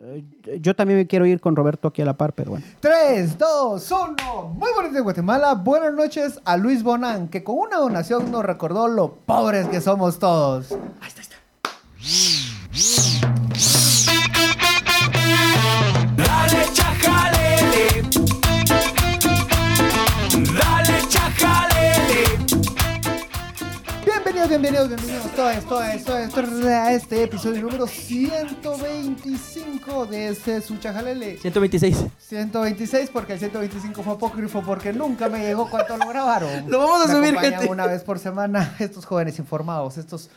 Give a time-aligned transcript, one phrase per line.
[0.00, 2.64] Eh, Yo también me quiero ir con Roberto aquí a la par, pero bueno.
[2.80, 4.48] 3, 2, 1.
[4.54, 5.54] Muy buenos días Guatemala.
[5.54, 10.18] Buenas noches a Luis Bonan, que con una donación nos recordó lo pobres que somos
[10.18, 10.72] todos.
[10.72, 11.36] Ahí está, ahí está.
[24.60, 25.50] Bienvenidos, bienvenidos, bienvenidos todo
[25.82, 31.38] esto, esto, esto, a este episodio número 125 de este Suchajalele.
[31.38, 32.06] 126.
[32.18, 36.64] 126 porque el 125 fue apócrifo porque nunca me llegó cuánto lo grabaron.
[36.70, 37.68] Lo vamos a Me subir, gente.
[37.68, 40.28] una vez por semana estos jóvenes informados, estos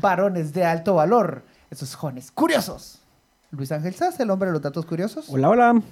[0.00, 3.00] varones de alto valor, estos jóvenes curiosos.
[3.50, 5.26] Luis Ángel Sass, el hombre de los datos curiosos.
[5.28, 5.82] Hola, hola.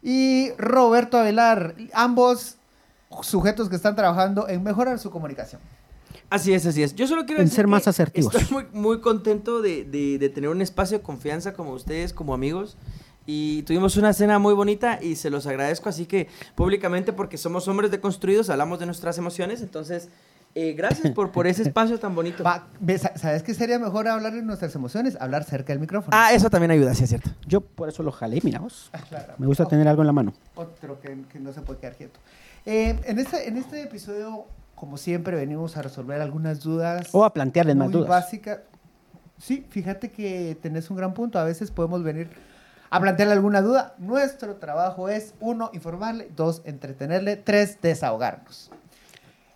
[0.00, 2.56] Y Roberto Avelar, ambos
[3.20, 5.60] sujetos que están trabajando en mejorar su comunicación.
[6.30, 6.94] Así es, así es.
[6.94, 8.34] Yo solo quiero En decir ser más asertivos.
[8.34, 12.34] Estoy muy, muy contento de, de- de tener un espacio de confianza como ustedes, como
[12.34, 12.76] amigos.
[13.24, 17.68] Y tuvimos una cena muy bonita y se los agradezco así que públicamente porque somos
[17.68, 19.62] hombres deconstruidos, hablamos de nuestras emociones.
[19.62, 20.08] Entonces,
[20.56, 22.42] eh, gracias por, por ese espacio tan bonito.
[23.14, 25.16] ¿Sabes qué sería mejor hablar de nuestras emociones?
[25.20, 26.16] Hablar cerca del micrófono.
[26.16, 27.30] Ah, eso también ayuda, sí es cierto.
[27.46, 28.90] Yo por eso lo jalé, mira vos.
[29.08, 29.34] Claro.
[29.38, 30.32] Me gusta tener algo en la mano.
[30.56, 32.18] Otro que, que no se puede quedar quieto.
[32.66, 34.46] Eh, en, este, en este episodio,
[34.82, 37.10] como siempre, venimos a resolver algunas dudas.
[37.12, 38.08] O a plantearles más dudas.
[38.08, 38.58] básicas.
[39.38, 41.38] Sí, fíjate que tenés un gran punto.
[41.38, 42.30] A veces podemos venir
[42.90, 43.94] a plantearle alguna duda.
[43.98, 48.72] Nuestro trabajo es, uno, informarle, dos, entretenerle, tres, desahogarnos.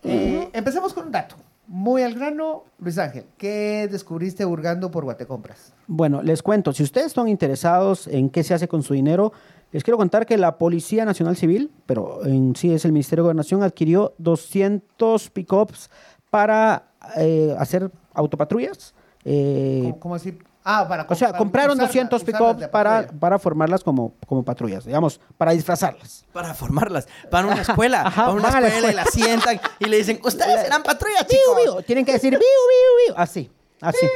[0.05, 1.35] Eh, empecemos con un dato.
[1.67, 5.73] Muy al grano, Luis Ángel, ¿qué descubriste hurgando por Guatecompras?
[5.89, 9.33] Bueno, les cuento, si ustedes están interesados en qué se hace con su dinero,
[9.77, 13.27] les quiero contar que la Policía Nacional Civil, pero en sí es el Ministerio de
[13.27, 15.91] Gobernación, adquirió 200 pick-ups
[16.31, 18.95] para eh, hacer autopatrullas.
[19.25, 20.39] Eh, ¿Cómo, cómo así?
[20.65, 21.39] Ah, para o sea, comprar-
[21.69, 26.25] compraron usarlas- 200 usarlas pick-ups para, para formarlas como, como patrullas, digamos, para disfrazarlas.
[26.33, 27.07] Para formarlas.
[27.31, 28.03] Van a una escuela.
[28.07, 31.39] Ajá, van a una escuela y la sientan y le dicen, ustedes serán patrullas, Biu,
[31.39, 31.75] chicos.
[31.77, 31.83] biu.
[31.85, 33.15] Tienen que decir biu, biu, biu.
[33.23, 33.51] Así,
[33.81, 34.07] así.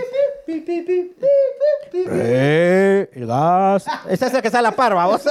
[1.94, 3.84] Eh, el gas.
[4.08, 5.22] Esta es la que está a la par, vamos.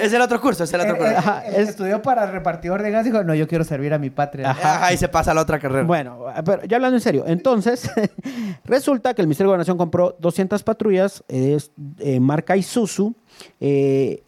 [0.00, 1.12] Es el otro curso, es el otro Eh, curso.
[1.12, 3.94] eh, Ajá, el es- que estudió para repartidor de gas dijo, no, yo quiero servir
[3.94, 4.50] a mi patria.
[4.50, 4.84] Ajá.
[4.86, 5.84] Ahí se pasa a la otra carrera.
[5.84, 7.88] Bueno, pero ya hablando en serio, entonces
[8.64, 13.14] resulta que el Ministerio de Gobernación compró 200 patrullas eh, es, eh, marca Isuzu,
[13.60, 14.22] eh,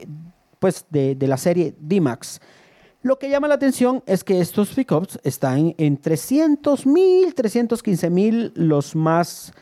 [0.58, 2.40] pues de, de la serie D-Max.
[3.02, 8.52] Lo que llama la atención es que estos pickups están en 300 mil, 315 mil,
[8.54, 9.52] los más,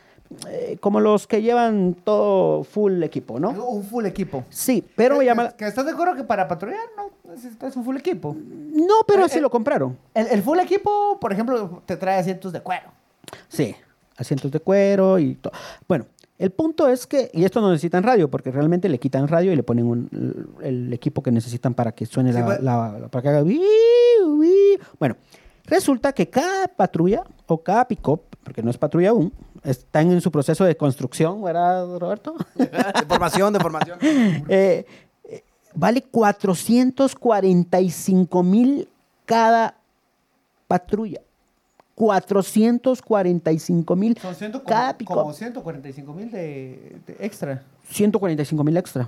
[0.47, 3.49] eh, como los que llevan todo full equipo, ¿no?
[3.49, 4.43] Un full equipo.
[4.49, 5.49] Sí, pero me ¿Que- llama...
[5.53, 8.35] que ¿Estás de acuerdo que para patrullar no necesitas un full equipo?
[8.37, 9.97] No, pero Eh, así eh, lo compraron.
[10.13, 12.91] El, el full equipo, por ejemplo, te trae asientos de cuero.
[13.47, 13.75] Sí,
[14.17, 15.53] asientos de cuero y todo.
[15.87, 16.05] Bueno,
[16.43, 19.55] el punto es que, y esto no necesitan radio, porque realmente le quitan radio y
[19.55, 22.59] le ponen un- el equipo que necesitan para que suene Sí, la, pues.
[22.61, 23.43] la- la- para que haga.
[24.99, 25.15] Bueno,
[25.65, 29.31] resulta que cada patrulla o cada pick-up, porque no es patrulla aún,
[29.63, 32.35] están en su proceso de construcción, ¿verdad, Roberto?
[32.55, 32.69] de
[33.07, 33.99] formación, de formación.
[34.49, 34.85] Eh,
[35.75, 38.89] vale 445 mil
[39.25, 39.75] cada
[40.67, 41.21] patrulla.
[42.01, 45.15] 445 mil Son ciento, cada como, pick-up.
[45.15, 47.63] como 145 mil de, de extra.
[47.89, 49.07] 145 mil extra.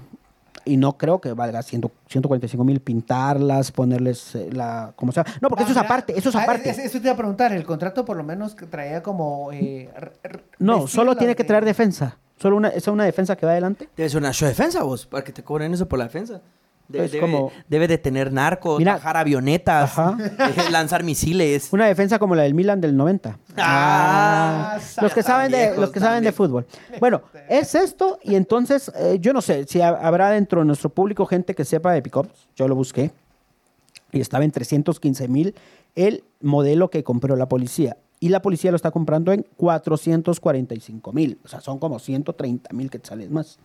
[0.66, 4.94] Y no creo que valga 100 145 mil pintarlas, ponerles eh, la...
[4.96, 5.26] como sea.
[5.42, 6.70] No, porque Ah, eso es aparte, eso es Ah, aparte.
[6.70, 9.52] es- Eso te iba a preguntar, el contrato por lo menos que traía como...
[9.52, 9.90] eh,
[10.60, 12.18] no, solo tiene que traer defensa.
[12.38, 13.90] Solo una, es una defensa que va adelante.
[13.98, 16.42] Debe ser una show defensa, vos, para que te cobren eso por la defensa.
[16.94, 18.94] De- Es debe, como- debe de tener narcos, Mira.
[18.94, 19.94] bajar avionetas,
[20.72, 21.74] lanzar misiles.
[21.74, 23.38] Una defensa como la del Milan del 90.
[23.58, 26.66] Ah, los que saben de los que saben de fútbol.
[27.00, 30.90] Bueno, es esto y entonces eh, yo no sé si ha- habrá dentro de nuestro
[30.90, 32.48] público gente que sepa de pickups.
[32.56, 33.12] Yo lo busqué
[34.12, 35.56] y estaba en 315 mil
[35.96, 41.40] el modelo que compró la policía y la policía lo está comprando en 445 mil.
[41.44, 43.58] O sea, son como 130 mil quetzales más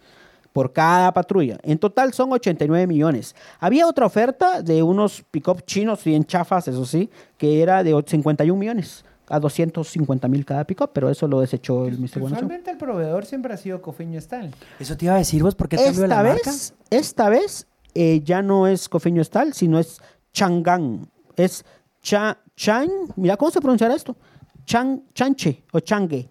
[0.59, 1.57] por cada patrulla.
[1.63, 3.37] En total son 89 millones.
[3.61, 8.59] Había otra oferta de unos pick-up chinos, bien chafas, eso sí, que era de 51
[8.59, 12.33] millones a 250 mil cada pick-up, pero eso lo desechó el de Gobernación.
[12.33, 14.53] Usualmente el proveedor siempre ha sido Cofiño Stal.
[14.81, 16.51] Eso te iba a decir vos, ¿por qué cambió la marca?
[16.51, 20.01] vez, esta vez eh, ya no es Cofeño Stal, sino es
[20.33, 21.09] Chang'an.
[21.37, 21.65] Es
[22.03, 24.17] cha, Chan, mira cómo se pronunciará esto.
[24.65, 26.29] Chan, Chanche o Changue.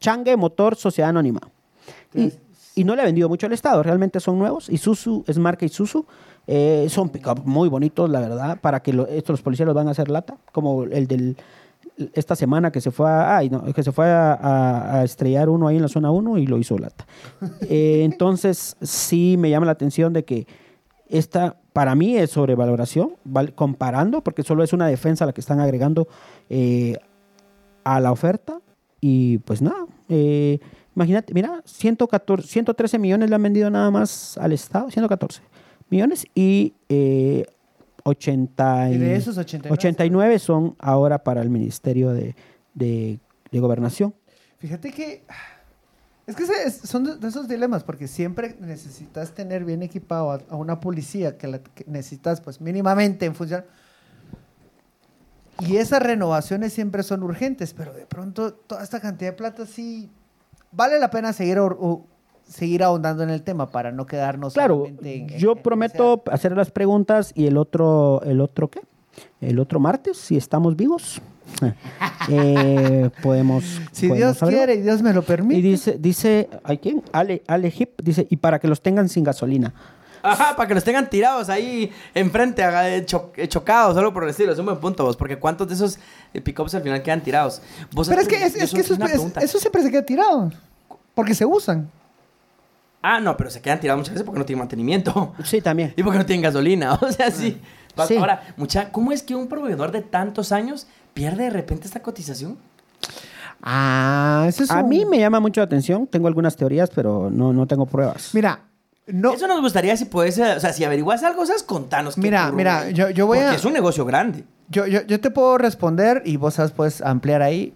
[0.00, 1.40] Changue Motor Sociedad Anónima.
[2.14, 2.32] Y,
[2.76, 4.68] y no le ha vendido mucho al Estado, realmente son nuevos.
[4.68, 6.04] Isuzu es marca Isuzu.
[6.46, 7.10] Eh, son
[7.44, 10.36] muy bonitos, la verdad, para que lo- estos los policías los van a hacer lata,
[10.52, 11.36] como el del
[12.12, 15.48] esta semana que se fue a, ay, no, que se fue a, a- a estrellar
[15.48, 17.06] uno ahí en la zona 1 y lo hizo lata.
[17.68, 20.46] Eh, entonces, sí me llama la atención de que
[21.08, 25.58] esta, para mí, es sobrevaloración, val- comparando, porque solo es una defensa la que están
[25.60, 26.06] agregando
[26.50, 26.98] eh,
[27.84, 28.60] a la oferta.
[29.00, 30.58] Y pues nada, eh,
[30.96, 35.42] imagínate, mira, 114, 113 millones le han vendido nada más al Estado, 114
[35.90, 37.46] millones y eh,
[38.04, 39.72] 80 Y de esos 89.
[39.72, 42.34] 89 son ahora para el Ministerio de,
[42.74, 43.18] de-
[43.52, 44.14] de Gobernación.
[44.58, 45.22] Fíjate que
[46.26, 50.56] es que son de, de esos dilemas porque siempre necesitas tener bien equipado a, a
[50.56, 53.64] una policía que, la, que necesitas pues mínimamente en función
[55.60, 60.10] y esas renovaciones siempre son urgentes, pero de pronto toda esta cantidad de plata sí
[60.76, 62.06] vale la pena seguir ahor- o-
[62.48, 66.70] seguir ahondando en el tema para no quedarnos Claro, en- yo en prometo hacer las
[66.70, 68.80] preguntas y el otro, el otro qué?
[69.40, 71.20] El otro martes, si estamos vivos,
[72.28, 73.64] eh, podemos.
[73.92, 77.02] si podemos Dios quiere y Dios me lo permite Y dice, dice, ¿hay quién?
[77.12, 79.72] Ale, Ale Hip, dice, y para que los tengan sin gasolina.
[80.22, 84.52] Ajá, para que los tengan tirados ahí enfrente, eh, cho- chocados, algo por el estilo.
[84.52, 85.16] Es un buen punto, vos.
[85.16, 85.98] Porque ¿cuántos de esos
[86.34, 87.62] eh, pick-ups al final quedan tirados?
[87.92, 90.50] Vos pero es que, es, es solo que eso, eso siempre se queda tirado
[91.16, 91.90] porque se usan
[93.02, 95.32] Ah, no, pero se quedan tirados muchas veces porque no tienen mantenimiento.
[95.44, 95.92] Sí, también.
[95.96, 96.94] Y porque no tienen gasolina.
[97.00, 97.60] O sea, sí.
[97.98, 98.16] Va- Sí.
[98.16, 102.58] Ahora, mucha, ¿cómo es que un proveedor de tantos años pierde de repente esta cotización?
[103.62, 107.30] ah eso es A un- mí me llama mucho la atención, tengo algunas teorías, pero
[107.30, 108.30] no, no tengo pruebas.
[108.34, 108.60] mira
[109.06, 111.62] no Eso nos gustaría si puedes, eh, o sea, si averiguas algo, ¿sabes?
[111.62, 112.18] Contanos.
[112.18, 114.44] Mira, mira, yo- yo voy Porque a- es un negocio grande.
[114.68, 117.72] Yo, yo, yo te puedo responder y vos sabes, puedes ampliar ahí.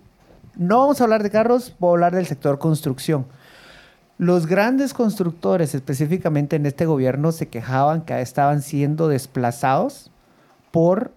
[0.60, 3.24] No vamos a hablar de carros, voy a hablar del sector construcción.
[4.18, 10.10] Los grandes constructores, específicamente en este gobierno, se quejaban que estaban siendo desplazados
[10.70, 11.12] por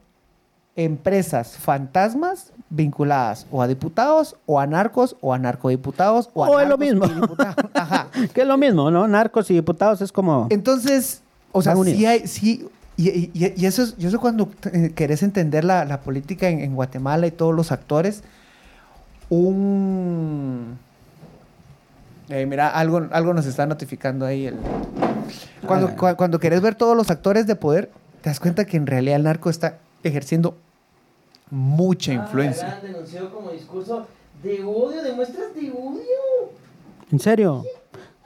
[0.77, 6.59] empresas fantasmas vinculadas o a diputados o a narcos o a narcodiputados o a O
[6.61, 7.05] es lo mismo.
[7.73, 8.07] Ajá.
[8.33, 9.07] que es lo mismo, ¿no?
[9.09, 10.47] Narcos y diputados es como...
[10.51, 12.65] Entonces, o sea, sí hay, sí,
[12.95, 16.47] y, y- y- y eso es, y eso cuando eh, querés entender la, la política
[16.47, 18.23] en, en Guatemala y todos los actores,
[19.29, 20.77] un...
[22.29, 24.47] Eh, mira, algo, algo nos está notificando ahí.
[24.47, 24.57] El...
[25.67, 25.95] Cuando, Ah.
[25.95, 27.91] cua- cuando querés ver todos los actores de poder,
[28.21, 30.55] te das cuenta que en realidad el narco está ejerciendo
[31.49, 32.79] mucha influencia.
[32.81, 34.07] denunciado como discurso
[34.41, 36.51] de odio, de muestras de odio.
[37.11, 37.63] ¿En serio?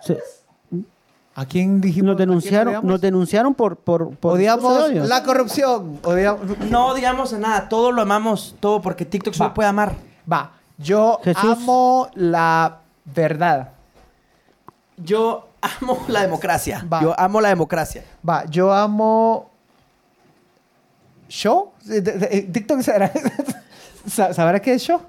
[0.02, 0.18] Se-
[1.36, 2.08] ¿A quién dijimos?
[2.08, 2.90] nos quién denunciaron, odiamos?
[2.92, 3.78] nos denunciaron por...
[3.78, 6.00] por, por Odiamos la corrupción.
[6.04, 9.96] odiamos- No odiamos a nada, todo lo amamos, todo, porque TikTok solo puede amar.
[10.32, 11.44] Va, yo Jesús.
[11.44, 13.70] amo la verdad.
[14.98, 16.86] Yo amo la democracia.
[16.92, 17.02] Va.
[17.02, 18.04] Yo amo la democracia.
[18.28, 19.50] Va, yo amo.
[21.30, 21.72] ¿Show?
[22.54, 23.12] TikTok sabrá,
[24.08, 25.02] sa- ¿sabrá qué es show?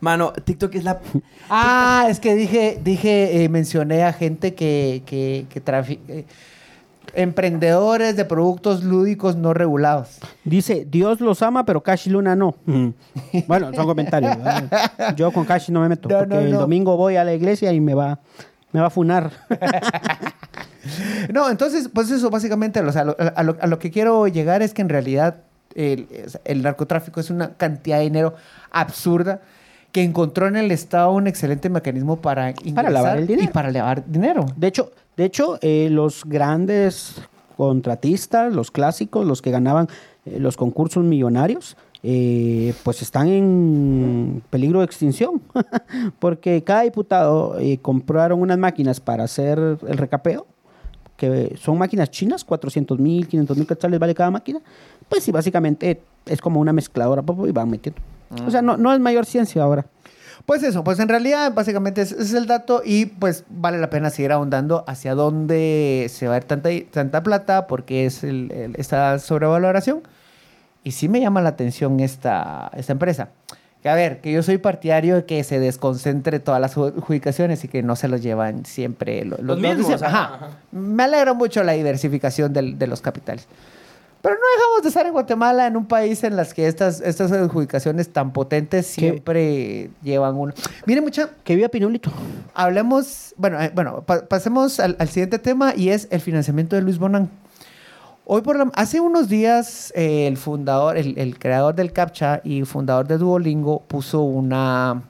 [0.00, 1.00] Mano, TikTok es la...
[1.48, 6.26] Ah, es que dije, dije, eh, mencioné a gente que, que, que trafi- eh,
[7.14, 10.18] emprendedores de productos lúdicos no regulados.
[10.44, 12.54] Dice, Dios los ama, pero Cash Luna no.
[13.46, 14.36] bueno, son comentarios.
[14.36, 15.14] ¿verdad?
[15.16, 17.72] Yo con Cash no me meto, No, porque no, el domingo voy a la iglesia
[17.72, 18.18] y me va,
[18.72, 19.30] me va a funar.
[21.32, 24.62] No, entonces, pues eso básicamente, o sea, lo- a, lo, a lo que quiero llegar
[24.62, 25.38] es que en realidad
[25.74, 26.06] el,
[26.44, 28.34] el narcotráfico es una cantidad de dinero
[28.70, 29.40] absurda
[29.90, 33.48] que encontró en el Estado un excelente mecanismo para ingresar lavar el dinero.
[33.48, 34.46] y para lavar dinero.
[34.56, 37.20] De hecho, de hecho eh, los grandes
[37.56, 39.88] contratistas, los clásicos, los que ganaban
[40.24, 45.40] eh, los concursos millonarios, eh, pues están en peligro de extinción,
[46.18, 50.46] porque cada diputado eh, compraron unas máquinas para hacer el recapeo,
[51.16, 54.60] que son máquinas chinas, 400 mil, 500 mil quetzales vale cada máquina,
[55.08, 58.00] pues sí, básicamente es como una mezcladora y van metiendo.
[58.46, 59.86] O sea, no es mayor ciencia ahora.
[60.46, 64.10] Pues eso, pues en realidad básicamente ese es el dato y pues vale la pena
[64.10, 68.74] seguir ahondando hacia dónde se va a ir tanta, tanta plata porque es el- el-
[68.76, 70.02] esta sobrevaloración.
[70.84, 73.30] Y sí me llama la atención esta, esta empresa.
[73.82, 77.64] Que a ver, que yo soy partidario de que se desconcentre todas las ju- adjudicaciones
[77.64, 80.34] y que no se los llevan siempre lo- los, Los mismos, Ajá.
[80.36, 80.48] ajá.
[80.70, 83.48] Me alegra mucho la diversificación del- de los capitales.
[84.26, 87.30] Pero no dejamos de estar en Guatemala, en un país en las que estas, estas
[87.30, 90.52] adjudicaciones tan potentes siempre llevan uno.
[90.84, 92.10] Miren, mucha, Que viva Pinulito.
[92.52, 96.82] hablemos, bueno, eh, bueno pa- pasemos al, al siguiente tema y es el financiamiento de
[96.82, 97.30] Luis Bonan.
[98.24, 102.64] Hoy por la, hace unos días eh, el fundador, el, el creador del CAPTCHA y
[102.64, 105.02] fundador de Duolingo puso una,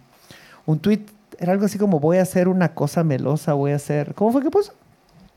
[0.67, 1.07] un tweet,
[1.39, 4.43] era algo así como voy a hacer una cosa melosa, voy a hacer, ¿cómo fue
[4.43, 4.75] que puso?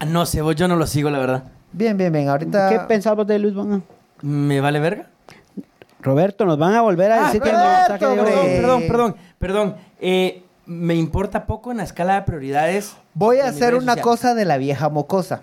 [0.06, 1.44] No sé, yo no lo sigo, la verdad.
[1.72, 2.70] Bien, bien, bien, ahorita...
[2.70, 3.82] ¿Qué pensabas de Luis Bonga?
[4.22, 5.08] ¿Me vale verga?
[6.02, 8.24] Roberto, nos van a volver a Ah, decir que el Roberto, hombre.
[8.24, 9.76] hoy- Perdón, perdón, perdón, perdón.
[10.00, 12.94] Eh, me importa poco en la escala de prioridades.
[13.14, 15.42] Voy a hacer una cosa de la vieja mocosa.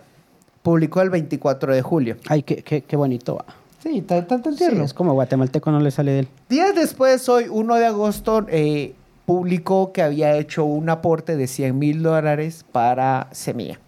[0.62, 2.16] Publicó el 24 de julio.
[2.28, 3.44] Ay, qué, qué, qué bonito va.
[3.82, 4.82] Sí, tan, tan, tan Sí, tierno.
[4.84, 6.28] es como guatemalteco no le sale de él.
[6.48, 8.94] Días después, hoy 1 de agosto, eh,
[9.26, 13.78] publicó que había hecho un aporte de 100 mil dólares para Semilla.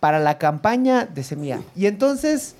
[0.00, 1.60] Para la campaña de Semilla.
[1.74, 2.54] Y entonces,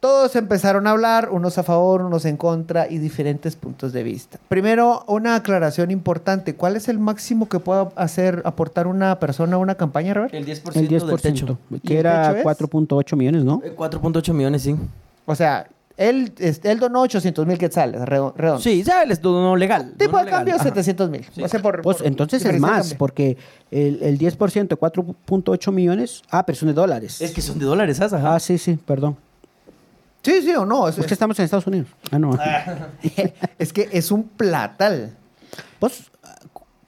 [0.00, 4.38] todos empezaron a hablar, unos a favor, unos en contra y diferentes puntos de vista.
[4.48, 6.54] Primero, una aclaración importante.
[6.54, 10.32] ¿Cuál es el máximo que puede hacer, aportar una persona a una campaña, Robert?
[10.32, 11.58] El 10%, El del 10%, techo.
[11.70, 12.58] ¿Y que era techo es?
[12.58, 13.60] 4.8 millones, ¿no?
[13.62, 14.74] Eh, 4.8 millones, sí.
[15.26, 18.62] O sea, él, es- él donó 800 mil quetzales, redo- redondo.
[18.62, 19.94] Sí, ya les donó legal.
[19.98, 20.64] Tipo de cambio, ajá.
[20.64, 21.26] 700 mil.
[21.34, 21.42] Sí.
[21.42, 22.98] O sea, por- Pues por entonces es más, cambio.
[22.98, 23.36] porque
[23.70, 26.22] el, el 10% de 4.8 millones.
[26.30, 27.20] Ah, pero son de dólares.
[27.20, 28.12] Es que son de dólares, ¿sabes?
[28.14, 28.34] Ajá.
[28.36, 29.16] Ah, sí, sí, perdón.
[30.22, 30.86] Sí, sí o no.
[30.88, 31.88] Es, Es que estamos en Estados Unidos.
[32.10, 32.36] Ah, no.
[33.58, 35.16] es que es un platal.
[35.78, 36.10] Pues,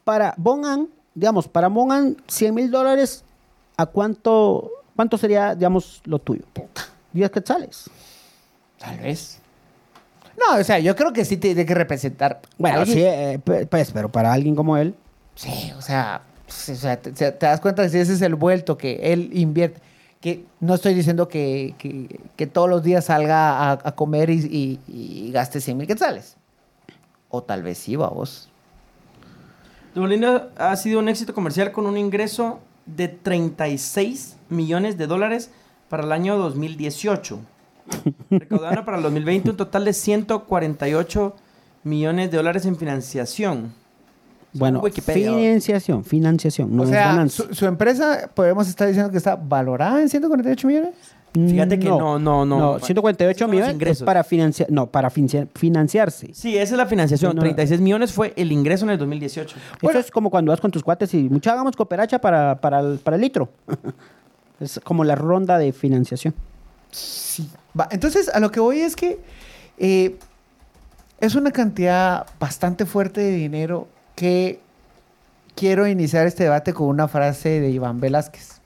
[0.04, 3.24] para Bongan, digamos, para Bongan, 100 mil dólares,
[3.76, 6.42] ¿a cuánto, cuánto sería, digamos, lo tuyo?
[7.12, 7.88] 10 quetzales.
[8.82, 9.38] Tal vez.
[10.36, 12.40] No, o sea, yo creo que sí tiene que representar.
[12.58, 13.38] Bueno, sí, eh,
[13.70, 14.94] pues, pero para alguien como él,
[15.34, 18.20] Sí, o sea, sí, o sea, te, te- te das cuenta de si ese es
[18.22, 19.80] el vuelto que él invierte.
[20.20, 24.40] Que no estoy diciendo que, que- que todos los días salga a, a comer y,
[24.44, 26.36] y- y gaste 100 mil quetzales.
[27.30, 28.50] O tal vez sí, vos.
[29.94, 35.50] Duolingo ha sido un éxito comercial con un ingreso de 36 millones de dólares
[35.88, 37.40] para el año 2018.
[38.30, 41.34] Recaudando para el 2020 un total de 148
[41.84, 43.72] millones de dólares en financiación.
[44.52, 45.32] bueno, Wikipedia.
[45.32, 50.08] financiación, financiación, no o sea, su, su empresa, podemos estar diciendo que está valorada en
[50.08, 50.94] 148 millones.
[51.34, 52.78] Fíjate que no, no, no.
[52.78, 54.02] 148 Son los millones ingresos.
[54.02, 56.28] es para financiar, no, para financiar- financiarse.
[56.34, 57.30] Sí, esa es la financiación.
[57.30, 57.40] No, no.
[57.40, 59.56] 36 millones fue el ingreso en el 2018.
[59.80, 62.98] Eso es como cuando vas con tus cuates y mucha hagamos cooperacha para, para, el,
[62.98, 63.48] para el litro.
[64.60, 66.34] es como la ronda de financiación.
[66.90, 67.48] Sí.
[67.78, 69.18] Va, entonces, a lo que voy es que
[69.78, 70.16] eh,
[71.20, 74.60] es una cantidad bastante fuerte de dinero que
[75.54, 78.60] quiero iniciar este debate con una frase de Iván Velázquez.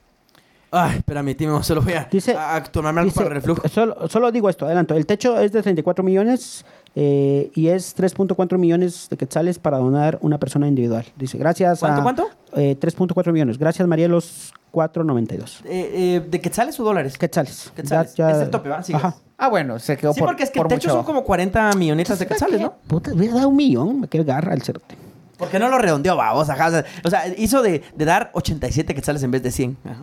[0.73, 3.69] Ay, espérame, Timo, solo voy a, Dice- a tomarme algo Dice, para el reflujo.
[3.69, 4.95] Solo, solo digo esto, adelanto.
[4.95, 6.65] El techo es de 34 millones
[6.99, 11.05] eh, y es 3.4 millones de quetzales para donar una persona individual.
[11.17, 12.03] Dice, gracias ¿Cuánto, a...
[12.03, 12.29] cuánto?
[12.57, 13.59] Eh, 3.4 millones.
[13.59, 15.61] Gracias, Marielos 492.
[15.67, 17.19] Eh, eh, ¿De quetzales o dólares?
[17.19, 17.71] Quetzales.
[17.77, 18.15] Quetzales.
[18.15, 18.83] Ya- ya- Es el tope, ¿va?
[18.95, 19.15] Ajá.
[19.37, 21.75] Ah, bueno, se quedó Sí, por porque es que el techo mucho son como 40
[21.75, 22.75] millonitas de quetzales, ¿no?
[22.89, 24.01] Puta, hubiera dado un millón.
[24.01, 24.97] Me quedé garra el cerote.
[25.37, 26.49] ¿Por qué no lo redondeó, babos?
[26.49, 26.69] Ajá,
[27.05, 29.77] o sea, o hizo de, de dar 87 quetzales en vez de 100.
[29.85, 30.03] Ajá.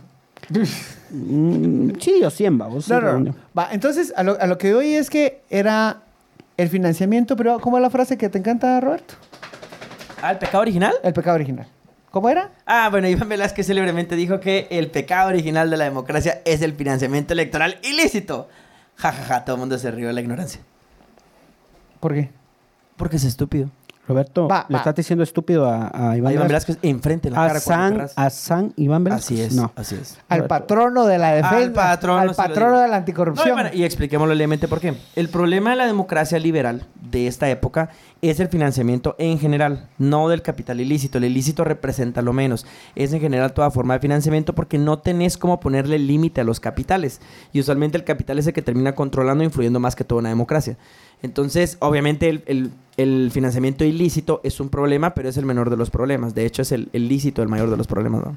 [1.10, 2.88] Mm, sí, dio 100, vamos.
[2.88, 3.34] No, no, no.
[3.58, 6.02] Va, entonces, a lo, a lo que voy es que era
[6.56, 7.60] el financiamiento privado.
[7.60, 9.14] ¿Cómo es la frase que te encanta, Roberto?
[10.22, 10.94] Ah, ¿el pecado original?
[11.02, 11.66] El pecado original.
[12.10, 12.52] ¿Cómo era?
[12.64, 16.74] Ah, bueno, Iván Velázquez célebremente dijo que el pecado original de la democracia es el
[16.74, 18.48] financiamiento electoral ilícito.
[18.96, 20.60] Ja, ja, ja, todo el mundo se rió de la ignorancia.
[21.98, 22.30] ¿Por qué?
[22.96, 23.68] Porque es estúpido.
[24.06, 24.78] Roberto, Va, le va.
[24.80, 26.76] estás diciendo estúpido a, a Iván, A Iván Velázquez.
[26.76, 27.60] Velázquez enfrente en la A cara.
[27.60, 29.24] San, a San Iván Velázquez.
[29.38, 29.72] Así es, No.
[29.76, 30.18] así es.
[30.28, 30.48] Al Roberto.
[30.48, 31.56] patrono de la defensa.
[31.56, 33.54] Al patrono, Al de la No, y, anticorrupción.
[33.54, 34.94] bueno, y expliquémoslo levemente por qué.
[35.16, 37.88] El problema de la democracia liberal de esta época
[38.20, 41.18] es el financiamiento en general, no del capital ilícito.
[41.18, 42.66] El ilícito representa lo menos.
[42.94, 46.60] Es en general toda forma de financiamiento porque no tenés cómo ponerle límite a los
[46.60, 47.20] capitales.
[47.52, 50.28] Y usualmente el capital es el que termina controlando e influyendo más que toda una
[50.30, 50.76] democracia.
[51.24, 55.76] Entonces, obviamente, el, el- el financiamiento ilícito es un problema, pero es el menor de
[55.76, 56.34] los problemas.
[56.34, 58.22] De hecho, es el, el lícito el mayor de los problemas.
[58.24, 58.36] ¿no?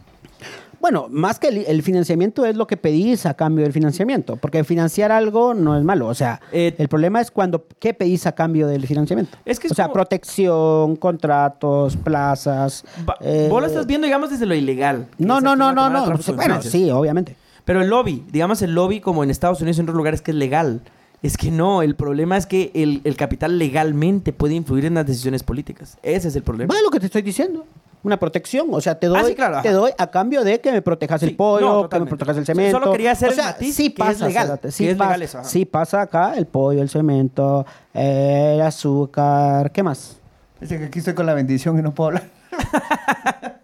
[0.79, 4.63] Bueno, más que el, el financiamiento es lo que pedís a cambio del financiamiento, porque
[4.63, 6.08] financiar algo no es malo.
[6.08, 9.38] O sea, Eh, el problema es cuando, ¿qué pedís a cambio del financiamiento?
[9.46, 12.84] Es que es o sea, como- protección, contratos, plazas.
[13.08, 15.08] Va- eh, Vos lo estás viendo, digamos, desde lo ilegal.
[15.17, 16.17] No, no, no, no, no.
[16.36, 17.36] Bueno, sí, obviamente.
[17.65, 20.32] Pero el lobby, digamos el lobby como en Estados Unidos y en otros lugares que
[20.32, 20.82] es legal.
[21.24, 25.05] Es que no, el problema es que el, el capital legalmente puede influir en las
[25.05, 25.97] decisiones políticas.
[26.03, 26.74] Ese es el problema.
[26.74, 27.65] Va lo que te estoy diciendo.
[28.03, 28.67] Una protección.
[28.71, 29.63] O sea, te doy, Ah, sí, claro, ajá.
[29.63, 32.38] te doy a cambio de que me protejas el Sí, pollo, no, que me protejas
[32.38, 32.91] el Solo cemento.
[32.91, 34.95] quería hacer o el sea, matiz sí que es pasa, legal, cerote, que sí es
[34.95, 40.17] pasa, legal eso, sí pasa acá el pollo, el cemento, el azúcar, ¿qué más?
[40.62, 42.24] Dice que aquí estoy con la bendición y no puedo hablar.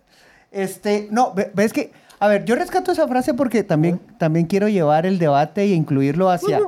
[0.51, 4.67] este, no, ve- ves que, a ver, yo rescato esa frase porque también, también quiero
[4.67, 6.59] llevar el debate e incluirlo hacia.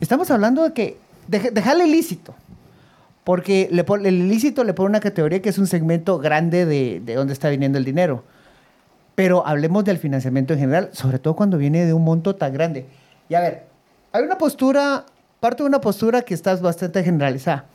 [0.00, 2.34] Estamos hablando de que deja- dejarle ilícito.
[3.24, 7.34] Porque el ilícito le pone una categoría que es un segmento grande de, de dónde
[7.34, 8.24] está viniendo el dinero.
[9.14, 12.86] Pero hablemos del financiamiento en general, sobre todo cuando viene de un monto tan grande.
[13.28, 13.66] Y a ver,
[14.12, 15.04] hay una postura
[15.40, 17.66] parto de una postura que está bastante generalizada.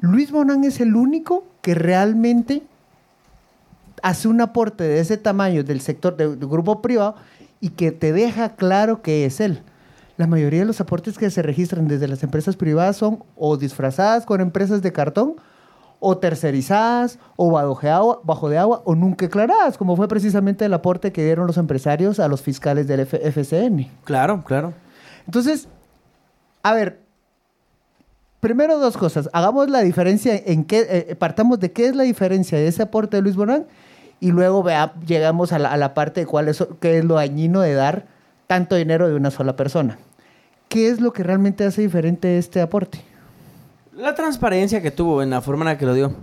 [0.00, 2.62] Luis Bonán es el único que realmente
[4.02, 7.16] hace un aporte de ese tamaño del sector de- del grupo privado
[7.60, 9.60] y que te deja claro que es él.
[10.16, 14.26] La mayoría de los aportes que se registran desde las empresas privadas son o disfrazadas
[14.26, 15.36] con empresas de cartón,
[16.04, 21.24] o tercerizadas, o bajo de agua, o nunca declaradas, como fue precisamente el aporte que
[21.24, 23.88] dieron los empresarios a los fiscales del F- FCN.
[24.04, 24.74] Claro, claro.
[25.26, 25.68] Entonces,
[26.64, 26.98] a ver,
[28.40, 29.30] primero dos cosas.
[29.32, 33.16] Hagamos la diferencia en qué, eh, partamos de qué es la diferencia de ese aporte
[33.18, 33.66] de Luis Bonán
[34.18, 37.14] y luego vea, llegamos a la, a la parte de cuál es, qué es lo
[37.14, 38.06] dañino de dar
[38.52, 39.98] tanto dinero de una sola persona.
[40.68, 43.00] ¿Qué es lo que realmente hace diferente este aporte?
[43.96, 46.14] La transparencia que tuvo en la forma en la que lo dio.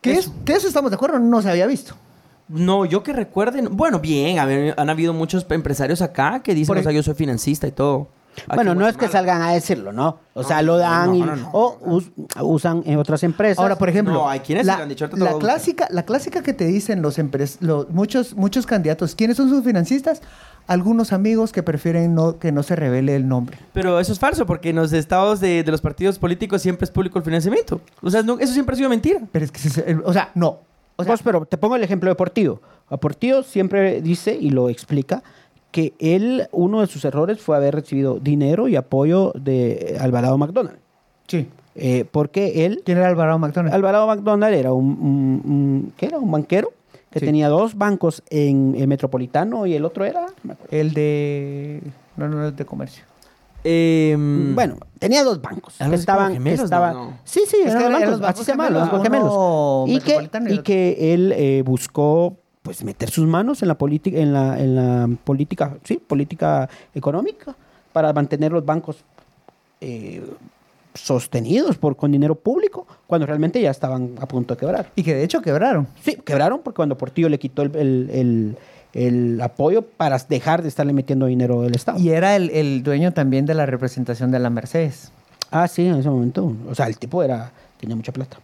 [0.00, 0.30] Que Eso.
[0.30, 1.94] es, que eso estamos de acuerdo, no se había visto.
[2.48, 3.76] No, yo que recuerden.
[3.76, 7.14] Bueno, bien, a ver, han habido muchos empresarios acá que dicen, o sea, yo soy
[7.14, 8.08] financista y todo.
[8.46, 10.18] Aquí Bueno, en no es que salgan a decirlo, ¿no?
[10.34, 11.50] O sea, No, lo no, dan no, y- no, no.
[11.52, 12.10] o us-
[12.40, 13.58] usan en otras empresas.
[13.58, 16.42] Ahora, por ejemplo, No, hay quienes la, lo han dicho, lo la clásica, la clásica
[16.42, 20.22] que te dicen los, empres- los muchos, muchos candidatos, ¿quiénes son sus financistas?
[20.66, 23.58] Algunos amigos que prefieren no, que no se revele el nombre.
[23.72, 26.90] Pero eso es falso, porque en los estados de, de los partidos políticos siempre es
[26.90, 27.80] público el financiamiento.
[28.02, 29.20] O sea, no- eso siempre ha sido mentira.
[29.32, 30.60] Pero es que, o sea, no.
[30.96, 32.60] O sea, Pues, pero te pongo el ejemplo de Portillo.
[32.88, 35.22] A Portillo siempre dice y lo explica
[35.70, 40.78] que él, uno de sus errores fue haber recibido dinero y apoyo de Alvarado McDonald.
[41.26, 41.48] sí.
[41.76, 43.72] Eh, porque él, ¿Quién era Alvarado McDonald?
[43.72, 46.18] Alvarado McDonald era un, un- un- ¿qué era?
[46.18, 46.72] Un banquero
[47.10, 47.26] que Sí.
[47.26, 50.22] tenía dos bancos en el Metropolitano y el otro era...
[50.22, 50.76] no me acuerdo.
[50.76, 51.80] el de...
[52.16, 53.04] No, no, no, el de comercio.
[53.62, 55.76] Eh, Bueno, tenía dos bancos.
[55.78, 57.04] Que estaban, que gemelos, estaban- ¿no?
[57.10, 57.18] No.
[57.24, 59.88] Sí, sí, Es que los eran bancos, así se los bancos gemelos.
[59.88, 64.18] Y que, y y que él eh, buscó pues meter sus manos en la política,
[64.18, 67.54] en la, en la política, sí, política económica,
[67.92, 68.98] para mantener los bancos
[69.80, 70.22] eh,
[70.94, 74.90] sostenidos por con dinero público, cuando realmente ya estaban a punto de quebrar.
[74.96, 75.86] Y que de hecho quebraron.
[76.02, 78.58] Sí, quebraron porque cuando Portillo le quitó el, el- el-
[78.92, 81.96] el apoyo para dejar de estarle metiendo dinero del Estado.
[82.00, 85.12] Y era el, el dueño también de la representación de la Mercedes.
[85.52, 86.52] Ah, sí, en ese momento.
[86.68, 88.38] O sea, el tipo era tenía mucha plata.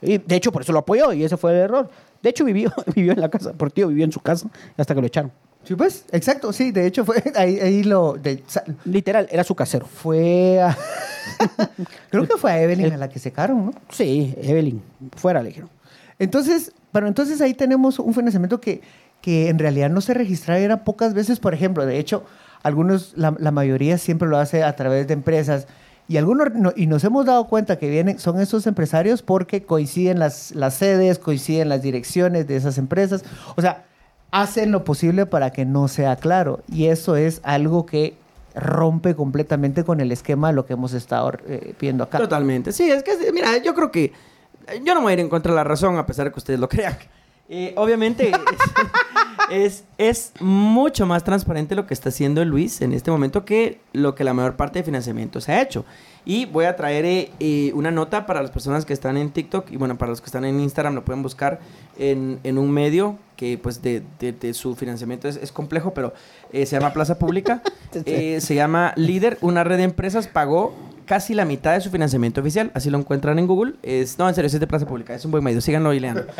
[0.00, 1.90] Y de hecho, por eso lo apoyó y ese fue el error.
[2.24, 3.52] De hecho, vivió, vivió en la casa.
[3.52, 5.30] Portillo vivió en su casa hasta que lo echaron.
[5.62, 8.14] Sí, pues, exacto, sí, de hecho fue ahí, ahí lo...
[8.14, 8.42] de-
[8.84, 9.86] Literal, era su casero.
[9.86, 10.76] fue a...
[12.10, 13.72] Creo que fue a Evelyn a la que secaron, ¿no?
[13.90, 14.82] Sí, Evelyn.
[15.16, 15.70] Fuera, le dijeron.
[16.18, 18.82] Entonces, pero entonces ahí tenemos un financiamiento que,
[19.22, 22.24] que en realidad no se registraba, era pocas veces, por ejemplo, de hecho,
[22.62, 25.66] algunos, la, la mayoría siempre lo hace a través de empresas.
[26.06, 30.18] Y algunos, no- y nos hemos dado cuenta que vienen, son esos empresarios porque coinciden
[30.18, 33.24] las, las sedes, coinciden las direcciones de esas empresas.
[33.56, 33.84] O sea,
[34.30, 36.60] hacen lo posible para que no sea claro.
[36.70, 38.14] Y eso es algo que
[38.54, 42.18] rompe completamente con el esquema de lo que hemos estado eh, viendo acá.
[42.18, 42.72] Totalmente.
[42.72, 44.12] Sí, es que, mira, yo creo que
[44.84, 46.38] yo no me voy a ir en contra de la razón, a pesar de que
[46.38, 46.96] ustedes lo crean.
[47.48, 48.34] Eh, obviamente es,
[49.50, 54.14] es, es mucho más transparente lo que está haciendo Luis en este momento que lo
[54.14, 55.84] que la mayor parte de financiamiento se ha hecho.
[56.26, 59.70] Y voy a traer eh, eh, una nota para las personas que están en TikTok
[59.70, 61.60] y bueno, para los que están en Instagram lo pueden buscar
[61.98, 66.14] en, en un medio que pues de, de- de su financiamiento es, es complejo, pero
[66.52, 67.62] eh, se llama Plaza Pública.
[68.06, 70.74] Eh, se llama Líder, una red de empresas pagó
[71.06, 72.72] casi la mitad de su financiamiento oficial.
[72.74, 73.74] Así lo encuentran en Google.
[73.84, 75.14] Es, no, en serio, es de Plaza Pública.
[75.14, 75.60] Es un buen medio.
[75.60, 76.24] Síganlo y leanlo.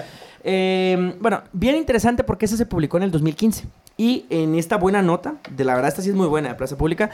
[1.21, 3.67] Bueno, bien interesante porque ese se publicó en el 2015.
[3.97, 6.77] Y en esta buena nota, de la verdad, esta sí es muy buena de Plaza
[6.77, 7.11] Pública,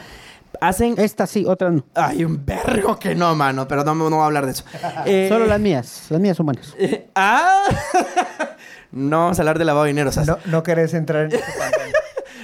[0.59, 0.95] hacen...
[0.97, 1.83] Esta sí, otra no.
[1.95, 4.63] Hay un vergo que no, mano, pero no, no voy a hablar de eso.
[5.05, 6.07] Eh, Solo las mías.
[6.09, 6.73] Las mías son buenas.
[6.77, 7.63] eh, ah,
[8.91, 10.11] no vamos a hablar de lavado de dinero.
[10.11, 10.27] ¿sabes?
[10.27, 11.39] No, no querés entrar en...